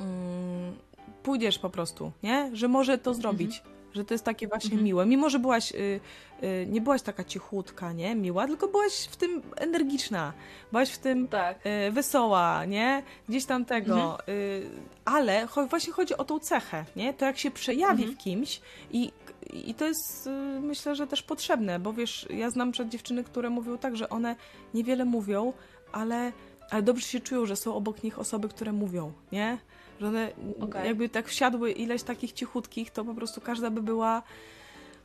mm, 0.00 0.76
pójdziesz 1.22 1.58
po 1.58 1.70
prostu, 1.70 2.12
nie? 2.22 2.50
Że 2.52 2.68
może 2.68 2.98
to 2.98 3.14
zrobić. 3.14 3.62
że 3.94 4.04
to 4.04 4.14
jest 4.14 4.24
takie 4.24 4.48
właśnie 4.48 4.70
Mhm. 4.70 4.84
miłe. 4.84 5.06
Mimo, 5.06 5.30
że 5.30 5.38
byłaś, 5.38 5.72
y, 5.72 6.00
y, 6.42 6.66
nie 6.70 6.80
byłaś 6.80 7.02
taka 7.02 7.24
cichutka, 7.24 7.92
nie, 7.92 8.14
miła, 8.14 8.46
tylko 8.46 8.68
byłaś 8.68 8.92
w 9.10 9.16
tym 9.16 9.42
energiczna, 9.56 10.32
byłaś 10.72 10.90
w 10.90 10.98
tym 10.98 11.28
Tak. 11.28 11.58
y, 11.88 11.90
wesoła, 11.92 12.64
nie, 12.64 13.02
gdzieś 13.28 13.44
tam 13.44 13.64
tego, 13.64 13.94
Mhm. 13.94 14.18
y, 14.28 14.62
ale 15.04 15.46
cho- 15.46 15.68
właśnie 15.68 15.92
chodzi 15.92 16.16
o 16.16 16.24
tą 16.24 16.38
cechę, 16.38 16.84
nie, 16.96 17.14
to 17.14 17.24
jak 17.24 17.38
się 17.38 17.50
przejawi 17.50 18.02
Mhm. 18.02 18.12
w 18.12 18.18
kimś 18.18 18.60
i, 18.92 19.12
i 19.52 19.74
to 19.74 19.84
jest 19.86 20.26
y, 20.26 20.30
myślę, 20.60 20.96
że 20.96 21.06
też 21.06 21.22
potrzebne, 21.22 21.78
bo 21.78 21.92
wiesz, 21.92 22.26
ja 22.30 22.50
znam 22.50 22.72
przed 22.72 22.88
dziewczyny, 22.88 23.24
które 23.24 23.50
mówią 23.50 23.78
tak, 23.78 23.96
że 23.96 24.08
one 24.08 24.36
niewiele 24.74 25.04
mówią, 25.04 25.52
ale, 25.92 26.32
ale 26.70 26.82
dobrze 26.82 27.06
się 27.06 27.20
czują, 27.20 27.46
że 27.46 27.56
są 27.56 27.74
obok 27.74 28.02
nich 28.02 28.18
osoby, 28.18 28.48
które 28.48 28.72
mówią, 28.72 29.12
nie? 29.32 29.58
Że 30.00 30.08
one 30.08 30.32
Okej. 30.60 30.86
jakby 30.86 31.08
tak 31.08 31.28
wsiadły 31.28 31.72
ileś 31.72 32.02
takich 32.02 32.32
cichutkich, 32.32 32.90
to 32.90 33.04
po 33.04 33.14
prostu 33.14 33.40
każda 33.40 33.70
by 33.70 33.82
była 33.82 34.22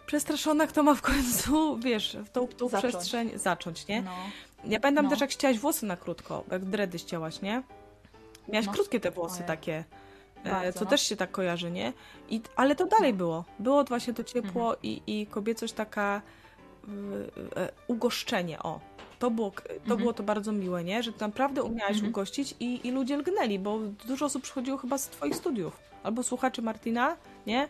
przestraszona, 0.05 0.67
kto 0.67 0.83
ma 0.83 0.95
w 0.95 1.01
końcu, 1.01 1.77
wiesz, 1.79 2.17
w 2.25 2.29
tą, 2.29 2.47
tą 2.47 2.67
Zacząć. 2.69 2.93
przestrzeń 2.95 3.31
zacząć, 3.39 3.87
nie? 3.87 4.01
No. 4.01 4.11
Ja 4.65 4.79
pamiętam 4.79 5.05
No. 5.05 5.11
też, 5.11 5.21
jak 5.21 5.31
ścięłaś 5.31 5.59
włosy 5.59 5.85
na 5.85 5.97
krótko, 5.97 6.43
jak 6.51 6.65
dredy 6.65 6.99
ścięłaś, 6.99 7.41
nie? 7.41 7.63
Miałaś 8.47 8.65
No. 8.65 8.73
krótkie 8.73 8.99
te 8.99 9.11
włosy 9.11 9.35
Ojej. 9.35 9.47
takie, 9.47 9.83
e, 10.43 10.49
Bardzo, 10.51 10.79
co 10.79 10.85
no. 10.85 10.89
też 10.91 11.01
się 11.01 11.15
tak 11.15 11.31
kojarzy, 11.31 11.71
nie? 11.71 11.93
I, 12.29 12.41
ale 12.55 12.75
to 12.75 12.85
dalej 12.85 13.13
było. 13.13 13.45
Było 13.59 13.83
właśnie 13.83 14.13
to 14.13 14.23
ciepło 14.23 14.63
Mhm. 14.63 14.79
i, 14.83 15.01
i 15.07 15.27
kobiecość 15.27 15.73
taka 15.73 16.21
y, 16.87 16.89
e, 17.61 17.71
ugoszczenie, 17.87 18.59
o. 18.59 18.79
To, 19.23 19.31
było, 19.31 19.51
to 19.51 19.73
Mhm. 19.73 19.97
było 19.99 20.13
to 20.13 20.23
bardzo 20.23 20.51
miłe, 20.51 20.83
nie? 20.83 21.03
Że 21.03 21.11
naprawdę 21.21 21.63
umiałaś 21.63 21.91
Mhm. 21.93 22.09
ugościć 22.09 22.55
i, 22.59 22.87
i 22.87 22.91
ludzie 22.91 23.17
lgnęli, 23.17 23.59
bo 23.59 23.79
dużo 24.07 24.25
osób 24.25 24.43
przychodziło 24.43 24.77
chyba 24.77 24.97
z 24.97 25.07
twoich 25.09 25.35
studiów. 25.35 25.79
Albo 26.03 26.23
słuchaczy 26.23 26.61
Martina, 26.61 27.17
nie? 27.47 27.67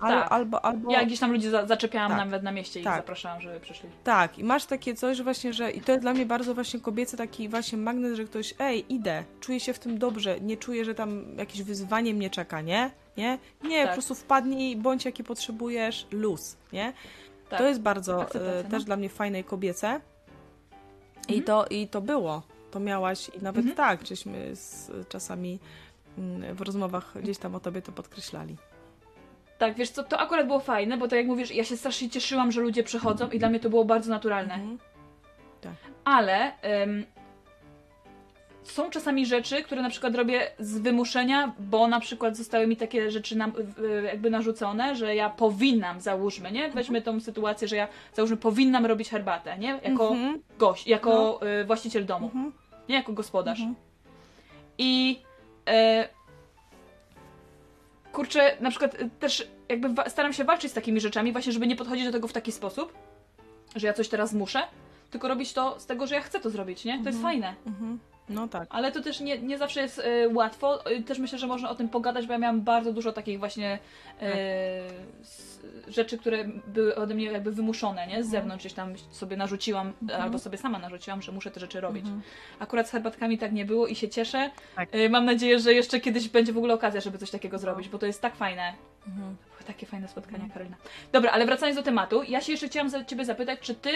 Al, 0.00 0.10
Tak. 0.22 0.32
Albo, 0.32 0.64
albo... 0.64 0.92
Ja 0.92 1.04
gdzieś 1.04 1.20
tam 1.20 1.32
ludzi 1.32 1.48
za, 1.48 1.66
zaczepiałam 1.66 2.10
Tak. 2.10 2.18
nawet 2.18 2.42
na 2.42 2.52
mieście 2.52 2.80
i 2.80 2.84
Tak. 2.84 2.96
zapraszałam, 2.96 3.40
żeby 3.40 3.60
przyszli. 3.60 3.88
Tak, 4.04 4.38
i 4.38 4.44
masz 4.44 4.64
takie 4.64 4.94
coś, 4.94 5.16
że 5.16 5.24
właśnie, 5.24 5.52
że 5.52 5.70
i 5.70 5.80
to 5.80 5.92
jest 5.92 6.04
dla 6.04 6.14
mnie 6.14 6.26
bardzo 6.26 6.54
właśnie 6.54 6.80
kobiecy 6.80 7.16
taki 7.16 7.48
właśnie 7.48 7.78
magnes, 7.78 8.16
że 8.16 8.24
ktoś, 8.24 8.54
ej, 8.58 8.92
idę, 8.94 9.24
czuję 9.40 9.60
się 9.60 9.72
w 9.72 9.78
tym 9.78 9.98
dobrze, 9.98 10.40
nie 10.40 10.56
czuję, 10.56 10.84
że 10.84 10.94
tam 10.94 11.24
jakieś 11.38 11.62
wyzwanie 11.62 12.14
mnie 12.14 12.30
czeka, 12.30 12.60
nie? 12.60 12.90
Nie? 13.16 13.38
Nie, 13.62 13.78
Tak. 13.80 13.88
po 13.88 13.92
prostu 13.92 14.14
wpadnij, 14.14 14.76
bądź 14.76 15.04
jaki 15.04 15.24
potrzebujesz, 15.24 16.06
luz, 16.10 16.56
nie? 16.72 16.92
Tak. 17.48 17.58
To 17.58 17.68
jest 17.68 17.80
bardzo 17.80 18.22
e, 18.22 18.62
no. 18.64 18.70
też 18.70 18.84
dla 18.84 18.96
mnie 18.96 19.08
fajne 19.08 19.40
i 19.40 19.44
kobiece. 19.44 20.00
I, 21.34 21.38
Mhm. 21.38 21.44
to, 21.44 21.66
I 21.70 21.88
to 21.88 22.00
było. 22.00 22.42
To 22.70 22.80
miałaś 22.80 23.28
i 23.28 23.42
nawet 23.42 23.58
Mhm. 23.66 23.76
tak, 23.76 24.06
żeśmy 24.06 24.56
z, 24.56 24.90
czasami 25.08 25.58
mm, 26.18 26.54
w 26.54 26.60
rozmowach 26.60 27.12
gdzieś 27.22 27.38
tam 27.38 27.54
o 27.54 27.60
tobie 27.60 27.82
to 27.82 27.92
podkreślali. 27.92 28.56
Tak, 29.58 29.74
wiesz 29.74 29.90
co, 29.90 30.02
to 30.02 30.18
akurat 30.18 30.46
było 30.46 30.60
fajne, 30.60 30.96
bo 30.96 31.08
tak 31.08 31.16
jak 31.16 31.26
mówisz, 31.26 31.50
ja 31.50 31.64
się 31.64 31.76
strasznie 31.76 32.10
cieszyłam, 32.10 32.52
że 32.52 32.60
ludzie 32.60 32.82
przychodzą 32.82 33.30
i 33.30 33.38
dla 33.38 33.48
mnie 33.48 33.60
to 33.60 33.70
było 33.70 33.84
bardzo 33.84 34.10
naturalne. 34.10 34.54
Mhm. 34.54 34.78
Ale 36.04 36.60
em, 36.62 37.04
są 38.64 38.90
czasami 38.90 39.26
rzeczy, 39.26 39.62
które 39.62 39.82
na 39.82 39.90
przykład 39.90 40.14
robię 40.14 40.50
z 40.58 40.78
wymuszenia, 40.78 41.52
bo 41.58 41.86
na 41.88 42.00
przykład 42.00 42.36
zostały 42.36 42.66
mi 42.66 42.76
takie 42.76 43.10
rzeczy 43.10 43.36
nam, 43.36 43.52
jakby 44.04 44.30
narzucone, 44.30 44.96
że 44.96 45.14
ja 45.14 45.30
powinnam, 45.30 46.00
załóżmy, 46.00 46.52
nie? 46.52 46.70
Weźmy 46.70 47.02
tą 47.02 47.20
sytuację, 47.20 47.68
że 47.68 47.76
ja, 47.76 47.88
załóżmy, 48.14 48.36
powinnam 48.36 48.86
robić 48.86 49.08
herbatę, 49.10 49.58
nie? 49.58 49.68
Jako 49.68 50.08
Mhm. 50.08 50.42
gość, 50.58 50.86
jako 50.86 51.40
y, 51.60 51.64
właściciel 51.64 52.06
domu, 52.06 52.26
Mhm. 52.26 52.52
nie 52.88 52.94
jako 52.94 53.12
gospodarz. 53.12 53.58
Mhm. 53.58 53.76
I 54.78 55.20
e, 55.68 56.08
kurczę, 58.12 58.56
na 58.60 58.70
przykład 58.70 58.94
e, 58.94 59.10
też 59.20 59.48
jakby 59.68 60.10
staram 60.10 60.32
się 60.32 60.44
walczyć 60.44 60.70
z 60.70 60.74
takimi 60.74 61.00
rzeczami, 61.00 61.32
właśnie, 61.32 61.52
żeby 61.52 61.66
nie 61.66 61.76
podchodzić 61.76 62.04
do 62.04 62.12
tego 62.12 62.28
w 62.28 62.32
taki 62.32 62.52
sposób, 62.52 62.92
że 63.76 63.86
ja 63.86 63.92
coś 63.92 64.08
teraz 64.08 64.32
muszę, 64.32 64.62
tylko 65.10 65.28
robić 65.28 65.52
to 65.52 65.80
z 65.80 65.86
tego, 65.86 66.06
że 66.06 66.14
ja 66.14 66.20
chcę 66.20 66.40
to 66.40 66.50
zrobić, 66.50 66.84
nie? 66.84 67.02
To 67.02 67.08
jest 67.08 67.22
fajne. 67.22 67.54
Mhm. 67.66 67.98
No 68.28 68.48
tak. 68.48 68.68
Ale 68.70 68.92
to 68.92 69.02
też 69.02 69.20
nie, 69.20 69.38
nie 69.38 69.58
zawsze 69.58 69.80
jest 69.80 69.98
e, 69.98 70.28
łatwo. 70.28 70.86
E, 70.86 71.02
Też 71.02 71.18
myślę, 71.18 71.38
że 71.38 71.46
można 71.46 71.70
o 71.70 71.74
tym 71.74 71.88
pogadać, 71.88 72.26
bo 72.26 72.32
ja 72.32 72.38
miałam 72.38 72.60
bardzo 72.60 72.92
dużo 72.92 73.12
takich 73.12 73.38
właśnie 73.38 73.78
e, 74.22 74.34
s, 75.20 75.60
rzeczy, 75.88 76.18
które 76.18 76.44
były 76.66 76.94
ode 76.96 77.14
mnie 77.14 77.24
jakby 77.24 77.52
wymuszone, 77.52 78.06
nie? 78.06 78.24
Z 78.24 78.30
zewnątrz 78.30 78.62
gdzieś 78.62 78.72
tam 78.72 78.94
sobie 79.10 79.36
narzuciłam, 79.36 79.92
albo 80.20 80.38
sobie 80.38 80.58
sama 80.58 80.78
narzuciłam, 80.78 81.22
że 81.22 81.32
muszę 81.32 81.50
te 81.50 81.60
rzeczy 81.60 81.80
robić. 81.80 82.04
Mhm. 82.04 82.22
Akurat 82.58 82.88
z 82.88 82.90
herbatkami 82.90 83.38
tak 83.38 83.52
nie 83.52 83.64
było 83.64 83.86
i 83.86 83.94
się 83.94 84.08
cieszę. 84.08 84.50
Tak. 84.76 84.88
Mam 85.10 85.24
nadzieję, 85.24 85.58
że 85.58 85.74
jeszcze 85.74 86.00
kiedyś 86.00 86.28
będzie 86.28 86.52
w 86.52 86.58
ogóle 86.58 86.74
okazja, 86.74 87.00
żeby 87.00 87.18
coś 87.18 87.30
takiego 87.30 87.58
zrobić, 87.58 87.88
bo 87.88 87.98
to 87.98 88.06
jest 88.06 88.20
tak 88.20 88.36
fajne. 88.36 88.72
Mhm. 89.08 89.36
Były 89.52 89.64
takie 89.66 89.86
fajne 89.86 90.08
spotkania, 90.08 90.48
Karolina. 90.52 90.76
Dobra, 91.12 91.30
ale 91.30 91.46
wracając 91.46 91.76
do 91.76 91.82
tematu, 91.82 92.22
ja 92.22 92.40
się 92.40 92.52
jeszcze 92.52 92.68
chciałam 92.68 92.88
za 92.90 93.04
Ciebie 93.04 93.24
zapytać, 93.24 93.60
czy 93.60 93.74
Ty 93.74 93.90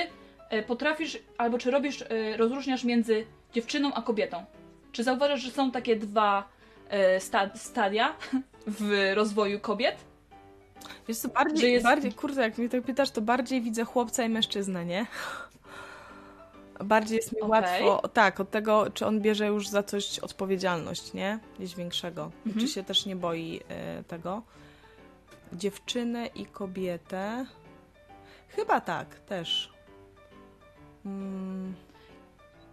potrafisz, 0.67 1.19
albo 1.39 1.59
czy 1.59 1.71
robisz, 1.71 2.03
e, 2.03 2.37
rozróżniasz 2.37 2.85
między 2.85 3.27
dziewczyną 3.53 3.95
a 3.95 4.03
kobietą? 4.03 4.45
Czy 4.93 5.05
zauważasz, 5.05 5.41
że 5.41 5.51
są 5.51 5.71
takie 5.71 5.97
dwa 5.97 6.49
e, 6.89 7.21
sta 7.21 7.51
stadia 7.55 8.15
w 8.67 9.13
rozwoju 9.15 9.61
kobiet? 9.61 9.97
Wiesz 11.09 11.17
co, 11.19 11.29
bardziej, 11.29 11.73
jest- 11.73 11.85
bardziej, 11.85 12.13
kurde, 12.13 12.43
jak 12.43 12.59
mnie 12.59 12.69
tak 12.69 12.83
pytasz, 12.83 13.11
to 13.11 13.21
bardziej 13.21 13.63
widzę 13.63 13.85
chłopca 13.85 14.25
i 14.25 14.29
mężczyznę, 14.29 14.85
nie? 14.85 15.07
Bardziej 16.85 17.17
jest 17.17 17.33
mi 17.33 17.41
Okej. 17.41 17.51
łatwo, 17.51 18.09
tak, 18.09 18.41
od 18.41 18.51
tego, 18.51 18.91
czy 18.95 19.07
on 19.07 19.21
bierze 19.21 19.47
już 19.47 19.69
za 19.69 19.83
coś 19.83 20.19
odpowiedzialność, 20.19 21.13
nie? 21.13 21.39
Gdzieś 21.59 21.75
większego. 21.77 22.31
I 22.47 22.49
Mhm. 22.49 22.67
Czy 22.67 22.73
się 22.73 22.83
też 22.85 23.07
nie 23.07 23.17
boi 23.17 23.61
e, 23.69 24.05
tego. 24.05 24.43
Dziewczynę 25.53 26.27
i 26.27 26.47
kobietę. 26.47 27.47
Chyba 28.49 28.81
tak, 28.81 29.15
też. 29.15 29.73
Mm, 31.07 31.75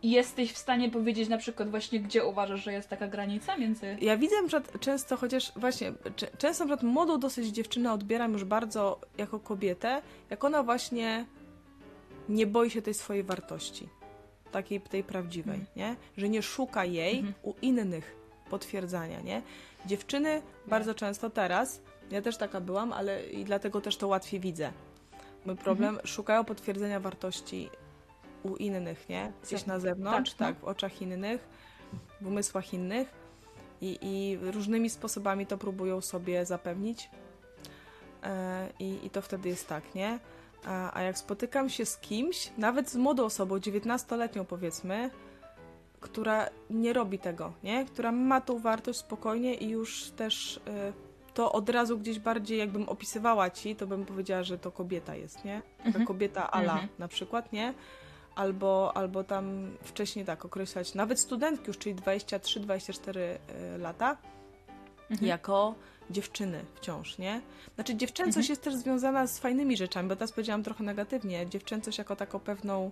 I 0.04 0.12
jesteś 0.12 0.54
w 0.54 0.58
stanie 0.58 0.90
powiedzieć 0.90 1.30
na 1.30 1.38
przykład 1.38 1.70
właśnie, 1.70 2.00
gdzie 2.00 2.26
uważasz, 2.26 2.64
że 2.64 2.74
jest 2.74 2.90
taka 2.90 3.08
granica 3.08 3.58
między... 3.58 3.98
Ja 4.02 4.18
widzę, 4.18 4.36
że 4.50 4.62
często, 4.80 5.18
chociaż 5.18 5.52
właśnie, 5.56 5.94
często 6.38 6.66
na 6.66 6.76
przykład 6.76 6.94
młodą 6.94 7.20
dosyć 7.20 7.48
dziewczynę 7.48 7.94
odbieram 7.94 8.34
już 8.34 8.44
bardzo 8.44 9.00
jako 9.18 9.40
kobietę, 9.40 10.02
jak 10.30 10.44
ona 10.44 10.64
właśnie 10.64 11.26
nie 12.30 12.48
boi 12.48 12.70
się 12.70 12.82
tej 12.82 12.94
swojej 12.94 13.24
wartości, 13.24 13.90
takiej 14.52 14.82
tej 14.82 15.04
prawdziwej, 15.04 15.56
Mhm. 15.60 15.72
nie? 15.76 15.96
Że 16.18 16.30
nie 16.30 16.42
szuka 16.42 16.86
jej 16.86 17.16
Mhm. 17.18 17.34
u 17.44 17.54
innych 17.62 18.16
potwierdzania, 18.50 19.22
nie? 19.22 19.42
Dziewczyny 19.86 20.42
bardzo 20.68 20.94
często 20.94 21.30
teraz, 21.30 21.82
ja 22.12 22.22
też 22.22 22.38
taka 22.38 22.62
byłam, 22.62 22.94
ale 22.94 23.26
i 23.26 23.46
dlatego 23.46 23.82
też 23.82 23.98
to 23.98 24.08
łatwiej 24.08 24.40
widzę. 24.40 24.72
Mój 25.46 25.56
problem, 25.56 25.90
Mhm. 25.90 26.08
szukają 26.08 26.44
potwierdzenia 26.46 27.00
wartości 27.00 27.70
u 28.44 28.56
innych, 28.56 29.10
nie? 29.10 29.32
Gdzieś 29.44 29.66
na 29.66 29.80
zewnątrz, 29.80 30.32
Tak, 30.34 30.40
no. 30.40 30.46
tak, 30.48 30.60
w 30.60 30.64
oczach 30.64 31.02
innych, 31.02 31.48
w 32.22 32.28
umysłach 32.28 32.74
innych 32.74 33.14
i, 33.82 33.98
i 34.02 34.38
różnymi 34.52 34.90
sposobami 34.90 35.46
to 35.46 35.58
próbują 35.58 36.02
sobie 36.02 36.46
zapewnić. 36.46 37.10
E, 38.24 38.70
I, 38.80 39.00
I 39.04 39.10
to 39.10 39.22
wtedy 39.22 39.50
jest 39.50 39.68
tak, 39.68 39.96
nie? 39.96 40.20
A, 40.66 40.98
a 40.98 41.02
jak 41.02 41.18
spotykam 41.18 41.70
się 41.70 41.86
z 41.86 41.98
kimś, 41.98 42.52
nawet 42.58 42.90
z 42.90 42.96
młodą 42.96 43.26
osobą, 43.26 43.56
19-letnią 43.58 44.46
powiedzmy, 44.46 45.10
która 46.00 46.50
nie 46.70 46.94
robi 46.94 47.20
tego, 47.20 47.54
nie? 47.64 47.86
Która 47.86 48.12
ma 48.12 48.42
tą 48.42 48.60
wartość 48.60 49.00
spokojnie 49.00 49.54
i 49.56 49.70
już 49.70 50.10
też 50.12 50.60
e, 50.68 50.94
to 51.34 51.52
od 51.52 51.70
razu 51.70 51.98
gdzieś 52.00 52.20
bardziej 52.20 52.58
jakbym 52.60 52.90
opisywała 52.90 53.50
ci, 53.50 53.76
to 53.76 53.88
bym 53.88 54.06
powiedziała, 54.06 54.44
że 54.44 54.58
to 54.58 54.72
kobieta 54.72 55.16
jest, 55.16 55.46
nie? 55.46 55.62
Taka 55.78 55.88
Mhm. 55.88 56.06
kobieta 56.06 56.52
ala 56.52 56.72
Mhm. 56.74 56.90
na 57.00 57.08
przykład, 57.08 57.54
nie? 57.54 57.74
Albo, 58.36 58.92
albo 58.98 59.24
tam 59.24 59.72
wcześniej 59.84 60.26
tak 60.26 60.46
określać, 60.46 60.94
nawet 60.94 61.20
studentki 61.20 61.68
już, 61.68 61.78
czyli 61.78 61.96
23-24 61.96 63.18
y, 63.20 63.38
lata, 63.78 64.18
Mhm. 65.12 65.28
jako 65.28 65.76
dziewczyny 66.10 66.66
wciąż, 66.76 67.18
nie? 67.18 67.42
Znaczy 67.76 67.96
dziewczęcość 67.96 68.38
Mhm. 68.38 68.50
jest 68.52 68.62
też 68.64 68.76
związana 68.76 69.28
z 69.28 69.40
fajnymi 69.40 69.78
rzeczami, 69.78 70.10
bo 70.10 70.16
teraz 70.16 70.32
powiedziałam 70.32 70.64
trochę 70.64 70.84
negatywnie. 70.84 71.50
Dziewczęcość 71.50 71.98
jako 71.98 72.16
taką 72.16 72.40
pewną 72.40 72.92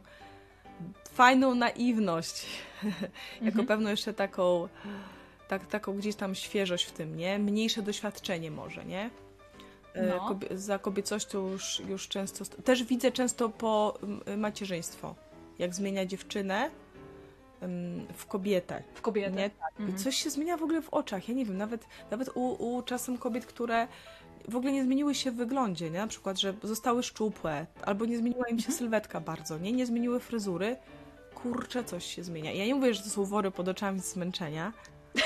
fajną 1.13 1.56
naiwność, 1.56 2.45
jako 3.41 3.47
Mhm. 3.60 3.67
pewną 3.67 3.89
jeszcze 3.89 4.13
taką 4.13 4.67
tak, 5.47 5.65
taką 5.67 5.97
gdzieś 5.97 6.15
tam 6.15 6.36
świeżość 6.36 6.86
w 6.86 6.91
tym, 6.91 7.15
nie? 7.17 7.39
Mniejsze 7.39 7.82
doświadczenie 7.82 8.51
może, 8.51 8.86
nie? 8.86 9.10
E, 9.93 10.06
No. 10.08 10.30
Kobie- 10.30 10.58
za 10.58 10.80
kobiecością 10.80 11.47
już, 11.49 11.80
już 11.80 12.08
często... 12.08 12.45
Też 12.45 12.84
widzę 12.84 13.12
często 13.12 13.49
po 13.49 13.99
macierzyństwo, 14.38 15.15
jak 15.59 15.75
zmienia 15.75 16.05
dziewczynę 16.05 16.69
w 18.13 18.25
kobietę. 18.25 18.83
W 18.93 19.01
kobietę. 19.01 19.31
Nie? 19.31 19.49
Tak. 19.49 19.79
Mhm. 19.79 19.97
Coś 19.97 20.15
się 20.15 20.29
zmienia 20.29 20.57
w 20.57 20.63
ogóle 20.63 20.81
w 20.81 20.89
oczach. 20.89 21.29
Ja 21.29 21.35
nie 21.35 21.45
wiem, 21.45 21.57
nawet, 21.57 21.87
nawet 22.11 22.29
u, 22.35 22.75
u 22.75 22.81
czasem 22.81 23.17
kobiet, 23.17 23.45
które 23.45 23.87
w 24.49 24.55
ogóle 24.55 24.71
nie 24.71 24.83
zmieniły 24.83 25.15
się 25.15 25.31
w 25.31 25.35
wyglądzie, 25.35 25.89
nie? 25.89 25.99
Na 25.99 26.07
przykład, 26.07 26.39
że 26.39 26.53
zostały 26.63 27.03
szczupłe, 27.03 27.65
albo 27.85 28.05
nie 28.05 28.17
zmieniła 28.17 28.47
im 28.47 28.59
się 28.59 28.67
Mhm. 28.67 28.77
sylwetka 28.77 29.19
bardzo, 29.21 29.57
nie? 29.57 29.71
Nie 29.71 29.85
zmieniły 29.85 30.19
fryzury. 30.19 30.77
Kurczę, 31.35 31.83
coś 31.83 32.05
się 32.05 32.23
zmienia. 32.23 32.51
Ja 32.51 32.65
nie 32.65 32.75
mówię, 32.75 32.93
że 32.93 33.03
to 33.03 33.09
są 33.09 33.25
wory 33.25 33.51
pod 33.51 33.67
oczami 33.67 33.99
z 33.99 34.05
zmęczenia. 34.05 34.73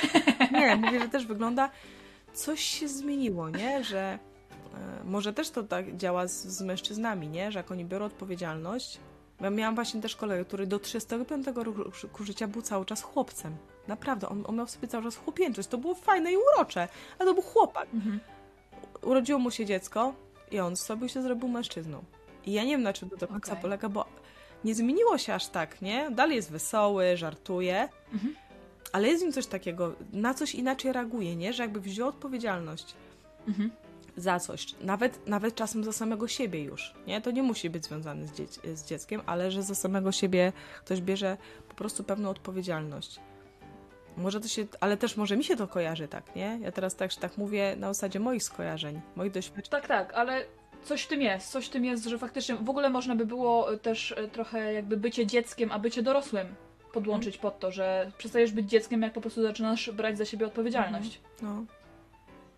Nie, 0.52 0.76
mówię, 0.76 1.00
że 1.00 1.10
też 1.10 1.26
wygląda... 1.26 1.70
Coś 2.34 2.60
się 2.60 2.88
zmieniło, 2.88 3.50
nie? 3.50 3.84
Że, 3.84 4.20
e, 4.74 5.04
może 5.04 5.34
też 5.34 5.50
to 5.50 5.64
tak 5.64 5.98
działa 5.98 6.28
z, 6.28 6.46
z 6.48 6.62
mężczyznami, 6.62 7.28
nie? 7.28 7.52
Że 7.52 7.60
jak 7.60 7.72
oni 7.72 7.86
biorą 7.86 8.06
odpowiedzialność. 8.06 9.00
Ja 9.42 9.50
miałam 9.50 9.76
właśnie 9.76 10.02
też 10.02 10.16
kolegę, 10.16 10.46
który 10.46 10.68
do 10.68 10.80
35 10.80 11.48
roku 11.56 12.24
życia 12.24 12.48
był 12.48 12.62
cały 12.62 12.86
czas 12.86 13.02
chłopcem. 13.02 13.56
Naprawdę, 13.88 14.30
on, 14.30 14.44
on 14.48 14.56
miał 14.56 14.66
w 14.66 14.72
sobie 14.72 14.88
cały 14.88 15.04
czas 15.04 15.16
chłopięczość. 15.16 15.68
To 15.70 15.78
było 15.78 15.96
fajne 15.96 16.34
i 16.34 16.36
urocze, 16.38 16.88
ale 17.20 17.28
to 17.30 17.34
był 17.34 17.44
chłopak. 17.44 17.88
Mhm. 17.94 18.20
Urodziło 19.02 19.40
mu 19.40 19.52
się 19.52 19.66
dziecko 19.66 20.14
i 20.52 20.60
on 20.60 20.76
sobie 20.76 21.10
się 21.10 21.22
zrobił 21.22 21.48
mężczyzną. 21.48 22.04
I 22.46 22.54
ja 22.54 22.64
nie 22.64 22.72
wiem, 22.72 22.82
na 22.84 22.94
czym 22.94 23.10
to 23.10 23.18
do 23.18 23.28
końca 23.28 23.52
Okej. 23.52 23.62
polega, 23.62 23.90
bo 23.90 24.06
nie 24.64 24.76
zmieniło 24.76 25.18
się 25.18 25.34
aż 25.34 25.48
tak, 25.48 25.82
nie? 25.82 26.12
Dalej 26.12 26.36
jest 26.36 26.52
wesoły, 26.52 27.18
żartuje, 27.18 27.90
Mhm. 28.14 28.36
ale 28.92 29.08
jest 29.08 29.20
w 29.22 29.24
nim 29.24 29.34
coś 29.34 29.48
takiego, 29.48 29.94
na 30.14 30.34
coś 30.34 30.56
inaczej 30.56 30.94
reaguje, 30.94 31.36
nie? 31.36 31.54
Że 31.54 31.64
jakby 31.64 31.80
wziął 31.80 32.10
odpowiedzialność 32.10 32.94
Mhm. 33.48 33.72
Za 34.18 34.40
coś, 34.40 34.76
nawet, 34.82 35.28
nawet 35.28 35.56
czasem 35.56 35.84
za 35.84 35.94
samego 35.94 36.28
siebie 36.28 36.64
już, 36.64 36.94
nie? 37.08 37.22
To 37.22 37.32
nie 37.32 37.44
musi 37.44 37.70
być 37.70 37.86
związane 37.86 38.28
z, 38.28 38.32
dziec- 38.32 38.76
z 38.76 38.86
dzieckiem, 38.86 39.22
ale 39.26 39.52
że 39.52 39.64
za 39.64 39.76
samego 39.76 40.12
siebie 40.12 40.54
ktoś 40.86 41.02
bierze 41.02 41.38
po 41.70 41.76
prostu 41.76 42.04
pewną 42.04 42.30
odpowiedzialność. 42.30 43.20
Może 44.18 44.40
to 44.42 44.48
się, 44.48 44.66
ale 44.80 44.98
też 44.98 45.18
może 45.18 45.38
mi 45.38 45.44
się 45.44 45.56
to 45.56 45.68
kojarzy 45.68 46.08
tak, 46.08 46.36
nie? 46.36 46.60
Ja 46.62 46.72
teraz 46.72 46.96
też 46.96 47.16
tak 47.16 47.38
mówię 47.38 47.76
na 47.80 47.94
zasadzie 47.94 48.20
moich 48.20 48.44
skojarzeń, 48.44 49.02
moich 49.16 49.32
doświadczeń. 49.32 49.72
Tak, 49.72 49.88
tak, 49.88 50.14
ale 50.14 50.46
coś 50.84 51.04
w 51.04 51.08
tym 51.08 51.22
jest, 51.22 51.52
coś 51.52 51.66
w 51.66 51.70
tym 51.70 51.86
jest, 51.86 52.06
że 52.06 52.18
faktycznie 52.20 52.56
w 52.56 52.70
ogóle 52.70 52.90
można 52.90 53.16
by 53.16 53.26
było 53.26 53.74
y, 53.74 53.78
też 53.78 54.12
y, 54.12 54.30
trochę 54.32 54.74
jakby 54.74 54.98
bycie 54.98 55.26
dzieckiem, 55.26 55.72
a 55.72 55.80
bycie 55.80 56.04
dorosłym 56.04 56.48
podłączyć 56.94 57.38
pod 57.38 57.60
to, 57.60 57.72
że 57.72 58.12
przestajesz 58.18 58.52
być 58.52 58.70
dzieckiem, 58.70 59.02
jak 59.02 59.14
po 59.14 59.22
prostu 59.22 59.42
zaczynasz 59.42 59.92
brać 59.92 60.18
za 60.18 60.26
siebie 60.26 60.46
odpowiedzialność. 60.46 61.22
No, 61.42 61.64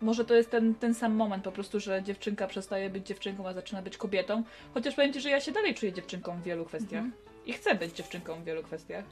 Może 0.00 0.24
to 0.24 0.34
jest 0.34 0.50
ten, 0.50 0.74
ten 0.74 0.94
sam 0.94 1.12
moment 1.14 1.44
po 1.44 1.52
prostu, 1.52 1.80
że 1.80 2.02
dziewczynka 2.02 2.46
przestaje 2.46 2.90
być 2.90 3.06
dziewczynką, 3.06 3.48
a 3.48 3.52
zaczyna 3.52 3.82
być 3.82 3.96
kobietą. 3.96 4.42
Chociaż 4.74 4.94
powiem 4.94 5.12
Ci, 5.12 5.20
że 5.20 5.30
ja 5.30 5.40
się 5.40 5.52
dalej 5.52 5.74
czuję 5.74 5.92
dziewczynką 5.92 6.36
w 6.36 6.42
wielu 6.42 6.64
kwestiach. 6.64 7.04
Mhm. 7.04 7.12
I 7.46 7.52
chcę 7.52 7.74
być 7.74 7.94
dziewczynką 7.96 8.34
w 8.40 8.44
wielu 8.44 8.62
kwestiach. 8.62 9.04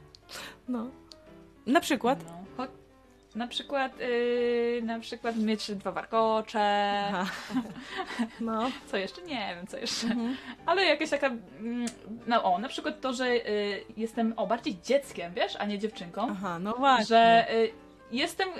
no. 0.67 0.89
Na 1.65 1.79
przykład? 1.79 2.19
No. 2.25 2.43
Cho- 2.65 2.67
na 3.35 3.47
przykład, 3.47 3.99
yy, 3.99 4.81
na 4.83 4.99
przykład 4.99 5.37
mieć 5.37 5.71
dwa 5.71 5.91
warkocze. 5.91 6.59
Aha. 7.13 7.25
No. 8.41 8.71
Co 8.87 8.97
jeszcze? 8.97 9.21
Nie 9.21 9.53
wiem, 9.55 9.67
co 9.67 9.77
jeszcze. 9.77 10.07
Mhm. 10.07 10.37
Ale 10.65 10.85
jakaś 10.85 11.09
taka. 11.09 11.27
mm, 11.27 11.85
No 12.27 12.43
o, 12.53 12.59
na 12.59 12.67
przykład 12.67 13.01
to, 13.01 13.13
że 13.13 13.25
y, 13.27 13.83
jestem 13.97 14.33
o 14.37 14.47
bardziej 14.47 14.77
dzieckiem, 14.83 15.33
wiesz, 15.33 15.55
a 15.59 15.65
nie 15.65 15.79
dziewczynką. 15.79 16.27
Aha, 16.31 16.59
no 16.59 16.73
właśnie. 16.73 17.05
Że 17.05 17.47
y, 17.55 17.71
jestem 18.11 18.49
y, 18.49 18.53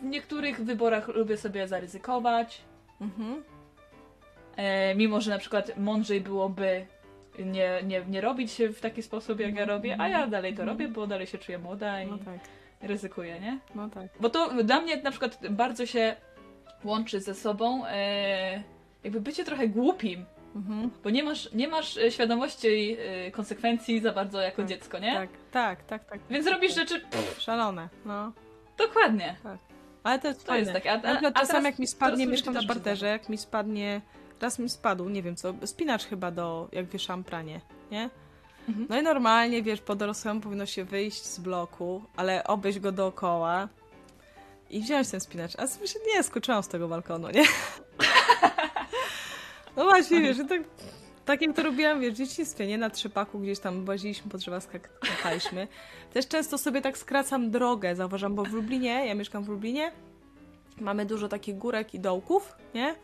w 0.00 0.04
niektórych 0.04 0.60
wyborach 0.64 1.08
lubię 1.08 1.36
sobie 1.36 1.68
zaryzykować. 1.68 2.60
Mhm. 3.00 3.42
E, 4.56 4.94
mimo, 4.94 5.20
że 5.20 5.30
na 5.30 5.38
przykład 5.38 5.78
mądrzej 5.78 6.20
byłoby 6.20 6.86
nie, 7.38 7.80
nie, 7.84 8.02
nie 8.08 8.20
robić 8.20 8.52
się 8.52 8.68
w 8.68 8.80
taki 8.80 9.02
sposób, 9.02 9.40
jak 9.40 9.54
ja 9.54 9.64
robię, 9.64 9.96
a 10.00 10.08
ja 10.08 10.26
dalej 10.26 10.54
to 10.54 10.62
Mhm. 10.62 10.68
robię, 10.78 10.88
bo 10.88 11.06
dalej 11.06 11.26
się 11.26 11.38
czuję 11.38 11.58
młoda 11.58 12.02
i 12.02 12.06
No 12.06 12.18
tak, 12.18 12.38
ryzykuję, 12.82 13.40
nie? 13.40 13.58
no 13.74 13.88
tak. 13.90 14.06
Bo 14.20 14.30
to 14.30 14.62
dla 14.64 14.80
mnie 14.80 15.02
na 15.02 15.10
przykład 15.10 15.38
bardzo 15.50 15.86
się 15.86 16.16
łączy 16.84 17.20
ze 17.20 17.34
sobą 17.34 17.86
e, 17.86 18.62
jakby 19.04 19.20
bycie 19.20 19.44
trochę 19.44 19.68
głupim, 19.68 20.24
Mhm. 20.56 20.90
bo 21.04 21.10
nie 21.10 21.22
masz, 21.24 21.52
nie 21.52 21.68
masz 21.68 21.96
e, 21.98 22.10
świadomości 22.10 22.96
e, 23.00 23.30
konsekwencji 23.30 24.00
za 24.00 24.12
bardzo 24.12 24.40
jako 24.40 24.56
Tak, 24.62 24.66
dziecko, 24.68 24.98
nie? 24.98 25.14
Tak, 25.14 25.28
tak, 25.52 25.82
tak, 25.84 26.04
tak. 26.04 26.20
Więc 26.30 26.46
robisz 26.46 26.74
rzeczy 26.74 27.00
pff, 27.00 27.40
Szalone, 27.40 27.88
no. 28.04 28.32
Dokładnie. 28.78 29.36
Ale 30.02 30.18
to 30.18 30.28
jest 30.28 30.40
To 30.40 30.46
fajne. 30.46 30.60
jest 30.60 30.72
takie. 30.72 30.92
A, 30.92 30.96
a 30.96 31.32
czasami 31.32 31.46
teraz 31.46 31.64
jak 31.64 31.78
mi 31.78 31.86
spadnie, 31.86 32.26
mieszkam 32.26 32.54
na 32.54 32.62
parterze, 32.62 33.06
jak 33.06 33.28
mi 33.28 33.38
spadnie, 33.38 34.00
raz 34.40 34.58
mi 34.58 34.68
spadł, 34.68 35.08
nie 35.08 35.22
wiem 35.22 35.36
co, 35.36 35.54
spinacz 35.64 36.04
chyba 36.06 36.30
do, 36.30 36.68
jak 36.72 36.86
wieszam 36.86 37.24
pranie, 37.24 37.60
nie? 37.90 38.10
Mhm. 38.68 38.86
No 38.90 39.00
i 39.00 39.02
normalnie, 39.02 39.62
wiesz, 39.62 39.80
po 39.80 39.94
dorosłemu 39.96 40.40
powinno 40.40 40.66
się 40.66 40.84
wyjść 40.84 41.24
z 41.24 41.38
bloku, 41.38 42.02
ale 42.16 42.44
obejść 42.44 42.78
go 42.78 42.92
dookoła 42.92 43.68
i 44.70 44.80
wziąć 44.80 45.08
ten 45.10 45.20
spinacz. 45.20 45.52
A 45.58 45.66
sobie 45.66 45.86
nie, 46.14 46.22
skoczyłam 46.22 46.62
z 46.62 46.68
tego 46.68 46.88
balkonu, 46.88 47.28
nie? 47.30 47.44
No 49.76 49.84
właśnie, 49.84 50.20
wiesz, 50.20 50.36
tak, 50.48 50.60
tak 51.26 51.42
jak 51.42 51.56
to 51.56 51.62
robiłam, 51.62 52.00
wiesz, 52.00 52.14
w 52.14 52.16
dzieciństwie, 52.16 52.66
nie? 52.66 52.78
Na 52.78 52.90
trzepaku 52.90 53.38
gdzieś 53.38 53.58
tam 53.58 53.88
łaziliśmy 53.88 54.30
po 54.30 54.38
drzewach, 54.38 54.62
skak- 54.62 55.06
skakaliśmy. 55.06 55.68
Też 56.12 56.28
często 56.28 56.58
sobie 56.58 56.80
tak 56.82 56.98
skracam 56.98 57.50
drogę, 57.50 57.96
zauważam, 57.96 58.34
bo 58.34 58.44
w 58.44 58.52
Lublinie, 58.52 59.06
ja 59.06 59.14
mieszkam 59.14 59.44
w 59.44 59.48
Lublinie, 59.48 59.92
mamy 60.80 61.06
dużo 61.06 61.28
takich 61.28 61.56
górek 61.58 61.94
i 61.94 62.00
dołków, 62.00 62.56
nie? 62.74 62.94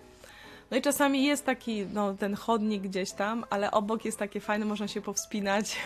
No 0.71 0.77
i 0.77 0.83
czasami 0.83 1.25
jest 1.25 1.47
taki, 1.47 1.87
no, 1.93 2.15
ten 2.15 2.35
chodnik 2.35 2.83
gdzieś 2.83 3.13
tam, 3.13 3.45
ale 3.51 3.71
obok 3.71 4.05
jest 4.05 4.19
takie 4.19 4.41
fajne, 4.41 4.65
można 4.65 4.89
się 4.89 5.01
powspinać. 5.01 5.77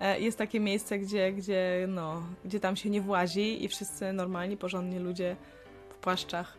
E, 0.00 0.20
Jest 0.20 0.38
takie 0.38 0.60
miejsce, 0.60 0.98
gdzie, 0.98 1.32
gdzie, 1.32 1.86
no, 1.88 2.22
gdzie 2.44 2.60
tam 2.60 2.76
się 2.76 2.90
nie 2.90 3.00
włazi 3.00 3.64
i 3.64 3.68
wszyscy 3.68 4.12
normalni, 4.12 4.56
porządni 4.56 4.98
ludzie 4.98 5.36
w 5.90 5.94
płaszczach 5.94 6.56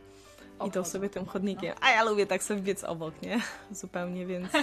idą 0.55 0.65
Obchodzą. 0.65 0.89
sobie 0.89 1.09
tym 1.09 1.25
chodnikiem. 1.25 1.75
A 1.81 1.89
ja 1.91 2.03
lubię 2.03 2.25
tak 2.25 2.43
sobie 2.43 2.61
biec 2.61 2.83
obok, 2.83 3.21
nie? 3.21 3.41
Zupełnie, 3.71 4.25
więc... 4.25 4.49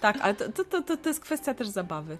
Tak, 0.00 0.16
ale 0.20 0.34
to, 0.34 0.64
to, 0.64 0.82
to, 0.82 0.96
to, 0.96 1.08
jest 1.08 1.20
kwestia 1.20 1.54
też 1.54 1.68
zabawy. 1.68 2.18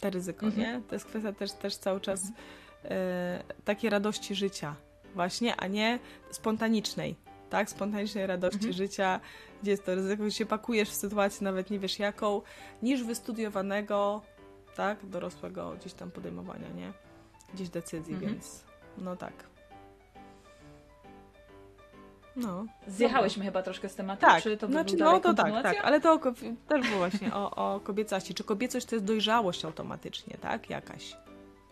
Te 0.00 0.10
ryzyko, 0.10 0.46
Mhm. 0.46 0.62
nie? 0.62 0.82
To 0.88 0.94
jest 0.94 1.04
kwestia 1.06 1.32
też, 1.32 1.52
też 1.52 1.76
cały 1.76 2.00
czas 2.00 2.22
e, 2.84 3.42
takiej 3.64 3.90
radości 3.90 4.34
życia 4.34 4.74
właśnie, 5.14 5.56
a 5.56 5.66
nie 5.66 5.98
spontanicznej, 6.30 7.16
tak? 7.50 7.70
Spontanicznej 7.70 8.26
radości 8.26 8.56
Mhm. 8.56 8.72
życia, 8.74 9.20
gdzie 9.62 9.70
jest 9.70 9.84
to 9.86 9.94
ryzyko, 9.94 10.22
gdzie 10.22 10.32
się 10.36 10.46
pakujesz 10.46 10.90
w 10.90 10.94
sytuację 10.94 11.44
nawet 11.44 11.70
nie 11.70 11.78
wiesz 11.78 11.98
jaką, 11.98 12.42
niż 12.82 13.04
wystudiowanego, 13.04 14.22
tak? 14.76 15.06
Dorosłego 15.06 15.74
gdzieś 15.80 15.92
tam 15.92 16.10
podejmowania, 16.10 16.68
nie? 16.68 16.92
Gdzieś 17.54 17.68
decyzji, 17.68 18.14
Mhm. 18.14 18.32
więc 18.32 18.64
no 18.98 19.16
tak. 19.16 19.32
No. 22.36 22.66
Zjechałyśmy 22.86 23.44
chyba 23.44 23.62
troszkę 23.62 23.88
z 23.88 23.94
tematu, 23.94 24.20
Tak, 24.20 24.42
czy 24.42 24.56
to 24.56 24.66
znaczy, 24.66 24.96
no 24.96 25.20
to 25.20 25.34
tak, 25.34 25.62
tak, 25.62 25.76
ale 25.82 26.00
to 26.00 26.18
też 26.68 26.86
było 26.88 26.98
właśnie 26.98 27.34
o, 27.34 27.74
o 27.74 27.80
kobiecości. 27.80 28.34
Czy 28.34 28.44
kobiecość 28.44 28.86
to 28.86 28.94
jest 28.94 29.04
dojrzałość 29.04 29.64
automatycznie, 29.64 30.36
tak? 30.40 30.70
Jakaś. 30.70 31.16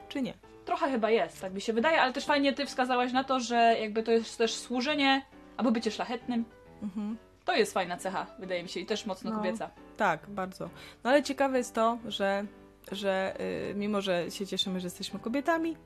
Czy 0.08 0.22
nie? 0.22 0.34
Trochę 0.64 0.90
chyba 0.90 1.10
jest, 1.10 1.40
tak 1.40 1.54
mi 1.54 1.60
się 1.60 1.72
wydaje, 1.72 2.00
ale 2.00 2.12
też 2.12 2.24
fajnie 2.26 2.52
ty 2.52 2.66
wskazałaś 2.66 3.12
na 3.12 3.24
to, 3.24 3.40
że 3.40 3.76
jakby 3.80 4.02
to 4.02 4.10
jest 4.12 4.38
też 4.38 4.54
służenie, 4.54 5.22
albo 5.56 5.70
bycie 5.70 5.90
szlachetnym. 5.90 6.44
Mhm. 6.82 7.16
To 7.44 7.54
jest 7.54 7.72
fajna 7.72 7.96
cecha, 7.96 8.26
wydaje 8.38 8.62
mi 8.62 8.68
się, 8.68 8.80
i 8.80 8.86
też 8.86 9.06
mocno 9.06 9.30
No. 9.30 9.36
kobieca. 9.36 9.70
Tak, 9.96 10.20
bardzo. 10.28 10.70
No 11.04 11.10
ale 11.10 11.22
ciekawe 11.22 11.58
jest 11.58 11.74
to, 11.74 11.98
że, 12.08 12.44
że 12.92 13.36
y, 13.70 13.74
mimo, 13.74 14.00
że 14.00 14.30
się 14.30 14.46
cieszymy, 14.46 14.80
że 14.80 14.86
jesteśmy 14.86 15.20
kobietami, 15.20 15.76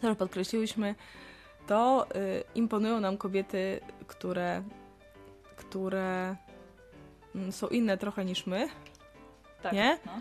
to 0.00 0.14
podkreśliłyśmy, 0.16 0.94
to 1.66 2.06
y, 2.16 2.44
imponują 2.54 3.00
nam 3.00 3.16
kobiety, 3.16 3.80
które, 4.06 4.62
które 5.56 6.36
mm, 7.34 7.52
są 7.52 7.68
inne 7.68 7.98
trochę 7.98 8.24
niż 8.24 8.46
my, 8.46 8.68
Tak, 9.62 9.72
Nie? 9.72 9.98
No. 10.06 10.12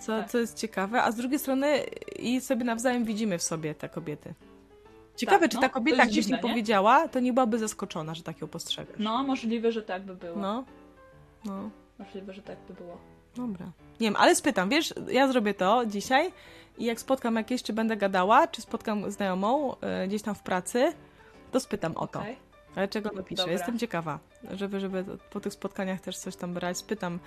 co, 0.00 0.18
Tak. 0.20 0.30
co 0.30 0.38
jest 0.38 0.58
ciekawe, 0.58 1.02
a 1.02 1.12
z 1.12 1.16
drugiej 1.16 1.38
strony 1.38 1.78
i 2.18 2.40
sobie 2.40 2.64
nawzajem 2.64 3.04
widzimy 3.04 3.38
w 3.38 3.42
sobie 3.42 3.74
te 3.74 3.88
kobiety. 3.88 4.34
Ciekawe, 5.16 5.40
Tak, 5.40 5.50
czy 5.50 5.56
no, 5.56 5.60
ta 5.62 5.68
to 5.68 5.74
kobieta 5.74 6.06
gdzieś 6.06 6.24
dziwne, 6.24 6.36
nie 6.36 6.42
nie? 6.42 6.48
powiedziała, 6.50 7.08
to 7.08 7.20
nie 7.20 7.32
byłaby 7.32 7.58
zaskoczona, 7.58 8.14
że 8.14 8.22
tak 8.22 8.40
ją 8.40 8.48
postrzegasz. 8.48 8.96
no, 8.98 9.22
możliwe, 9.24 9.72
że 9.72 9.82
tak 9.82 10.02
by 10.02 10.14
było. 10.14 10.36
No. 10.38 10.64
No. 11.44 11.70
Możliwe, 11.98 12.32
że 12.32 12.42
tak 12.42 12.58
by 12.68 12.74
było. 12.74 12.98
Dobra. 13.36 13.66
Nie 14.00 14.06
wiem, 14.06 14.16
ale 14.18 14.34
spytam, 14.34 14.68
wiesz, 14.68 14.94
ja 15.10 15.28
zrobię 15.28 15.54
to 15.54 15.86
dzisiaj 15.86 16.32
i 16.78 16.84
jak 16.84 17.00
spotkam 17.00 17.36
jakieś, 17.36 17.62
czy 17.62 17.72
będę 17.72 17.96
gadała, 17.96 18.46
czy 18.46 18.62
spotkam 18.62 19.10
znajomą 19.10 19.76
e, 19.80 20.08
gdzieś 20.08 20.22
tam 20.22 20.34
w 20.34 20.42
pracy, 20.42 20.92
to 21.52 21.60
spytam 21.60 21.96
o 21.96 22.06
to. 22.06 22.18
Okej. 22.20 22.36
Ale 22.76 22.88
czego 22.88 23.10
napiszę? 23.12 23.36
Dobra. 23.42 23.52
Jestem 23.52 23.78
ciekawa, 23.78 24.18
żeby, 24.50 24.80
żeby 24.80 25.04
po 25.30 25.40
tych 25.40 25.52
spotkaniach 25.52 26.00
też 26.00 26.18
coś 26.18 26.36
tam 26.36 26.54
brać. 26.54 26.78
Spytam, 26.78 27.18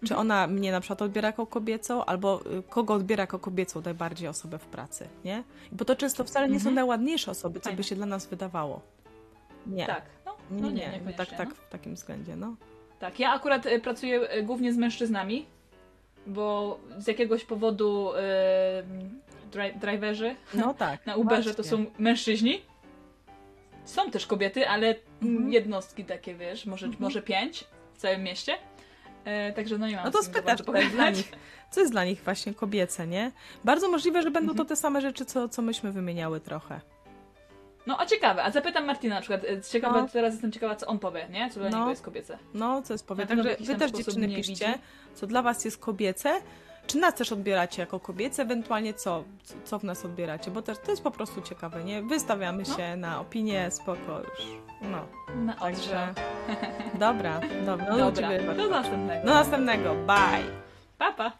czy 0.00 0.14
Mhm. 0.14 0.20
ona 0.20 0.46
mnie 0.46 0.72
na 0.72 0.80
przykład 0.80 1.02
odbiera 1.02 1.28
jako 1.28 1.46
kobiecą, 1.46 2.04
albo 2.04 2.40
y, 2.58 2.62
kogo 2.62 2.94
odbiera 2.94 3.22
jako 3.22 3.38
kobiecą 3.38 3.82
najbardziej 3.84 4.28
osobę 4.28 4.58
w 4.58 4.66
pracy, 4.66 5.08
nie? 5.24 5.42
Bo 5.72 5.84
to 5.84 5.96
często 5.96 6.24
wcale 6.24 6.48
nie 6.48 6.54
są 6.60 6.68
Mhm. 6.68 6.74
najładniejsze 6.74 7.30
osoby, 7.30 7.60
co 7.60 7.72
by 7.72 7.84
się 7.84 7.94
dla 7.96 8.06
nas 8.06 8.26
wydawało. 8.26 8.80
Nie. 9.66 9.86
Tak, 9.86 10.02
no, 10.26 10.36
Nie, 10.50 10.62
no 10.62 10.68
nie, 10.70 10.74
nie, 10.74 10.80
nie. 10.86 10.92
tak, 10.92 11.00
niekoniecznie, 11.06 11.36
tak 11.36 11.48
no. 11.48 11.54
w 11.54 11.68
takim 11.68 11.94
względzie, 11.94 12.36
no. 12.36 12.54
Tak, 12.98 13.18
ja 13.20 13.32
akurat 13.32 13.66
y, 13.66 13.80
pracuję 13.80 14.34
y, 14.36 14.42
głównie 14.42 14.72
z 14.72 14.76
mężczyznami, 14.76 15.46
bo 16.26 16.78
z 16.98 17.06
jakiegoś 17.06 17.44
powodu 17.44 18.10
y, 18.12 18.18
dri- 19.52 19.78
driverzy 19.78 20.34
No 20.54 20.74
tak. 20.84 21.06
na 21.06 21.16
Uberze 21.16 21.54
to 21.54 21.62
właśnie. 21.62 21.78
są 21.78 21.90
mężczyźni. 21.98 22.62
Są 23.84 24.10
też 24.10 24.26
kobiety, 24.26 24.68
ale 24.68 24.94
Mhm. 25.22 25.52
jednostki 25.52 26.04
takie, 26.04 26.34
wiesz, 26.34 26.66
może, 26.66 26.86
Mhm. 26.86 27.02
może 27.02 27.22
pięć 27.22 27.64
w 27.94 27.98
całym 27.98 28.22
mieście. 28.22 28.54
E, 29.24 29.52
także 29.52 29.78
no 29.78 29.86
nie 29.88 29.96
mam 29.96 30.04
No 30.04 30.10
to 30.10 30.22
spytasz 30.22 30.62
dla 30.92 31.10
nich. 31.16 31.32
Co 31.70 31.80
jest 31.80 31.92
dla 31.92 32.04
nich 32.04 32.22
właśnie 32.22 32.54
kobiece, 32.54 33.06
nie? 33.06 33.32
Bardzo 33.64 33.88
możliwe, 33.88 34.22
że 34.22 34.30
będą 34.30 34.50
Mhm. 34.50 34.56
to 34.68 34.74
te 34.74 34.76
same 34.76 35.00
rzeczy, 35.00 35.24
co, 35.24 35.48
co 35.48 35.62
myśmy 35.62 35.92
wymieniały 35.92 36.40
trochę. 36.40 36.80
No, 37.86 38.00
a 38.00 38.06
ciekawe. 38.06 38.42
A 38.44 38.50
zapytam 38.50 38.84
Martina 38.84 39.14
na 39.14 39.20
przykład. 39.20 39.44
e, 39.44 39.60
Ciekawe, 39.62 40.02
No. 40.02 40.08
teraz 40.12 40.32
jestem 40.32 40.52
ciekawa, 40.52 40.76
co 40.76 40.86
on 40.86 40.98
powie, 40.98 41.28
nie? 41.30 41.50
Co 41.50 41.60
dla 41.60 41.68
No. 41.70 41.78
niego 41.78 41.90
jest 41.90 42.02
kobiece. 42.02 42.38
No, 42.54 42.82
co 42.82 42.94
jest 42.94 43.06
powie. 43.06 43.26
Także 43.26 43.56
wy 43.60 43.74
też 43.74 43.90
dziewczyny 43.90 44.28
piszcie, 44.28 44.66
widzi. 44.66 44.78
co 45.14 45.26
dla 45.26 45.42
was 45.42 45.64
jest 45.64 45.78
kobiece, 45.78 46.40
czy 46.86 46.98
nas 46.98 47.14
też 47.14 47.32
odbieracie 47.32 47.82
jako 47.82 48.00
kobiece, 48.00 48.42
ewentualnie 48.42 48.94
co, 48.94 49.24
co 49.64 49.78
w 49.78 49.84
nas 49.84 50.04
odbieracie, 50.04 50.50
bo 50.50 50.62
też 50.62 50.78
to 50.78 50.90
jest 50.90 51.02
po 51.02 51.10
prostu 51.10 51.42
ciekawe, 51.42 51.84
nie? 51.84 52.02
Wystawiamy 52.02 52.62
No. 52.68 52.76
się 52.76 52.96
na 52.96 53.20
opinię, 53.20 53.70
spoko 53.70 54.18
już. 54.20 54.46
No, 54.82 55.06
Na 55.36 55.54
także... 55.54 56.14
Dobra, 56.94 57.40
dobra. 57.66 57.86
No, 57.96 58.10
Dobra, 58.10 58.54
do 58.54 58.68
następnego. 58.68 59.26
Do 59.26 59.34
następnego, 59.34 59.94
bye! 59.94 60.44
Pa, 60.98 61.12
pa. 61.12 61.32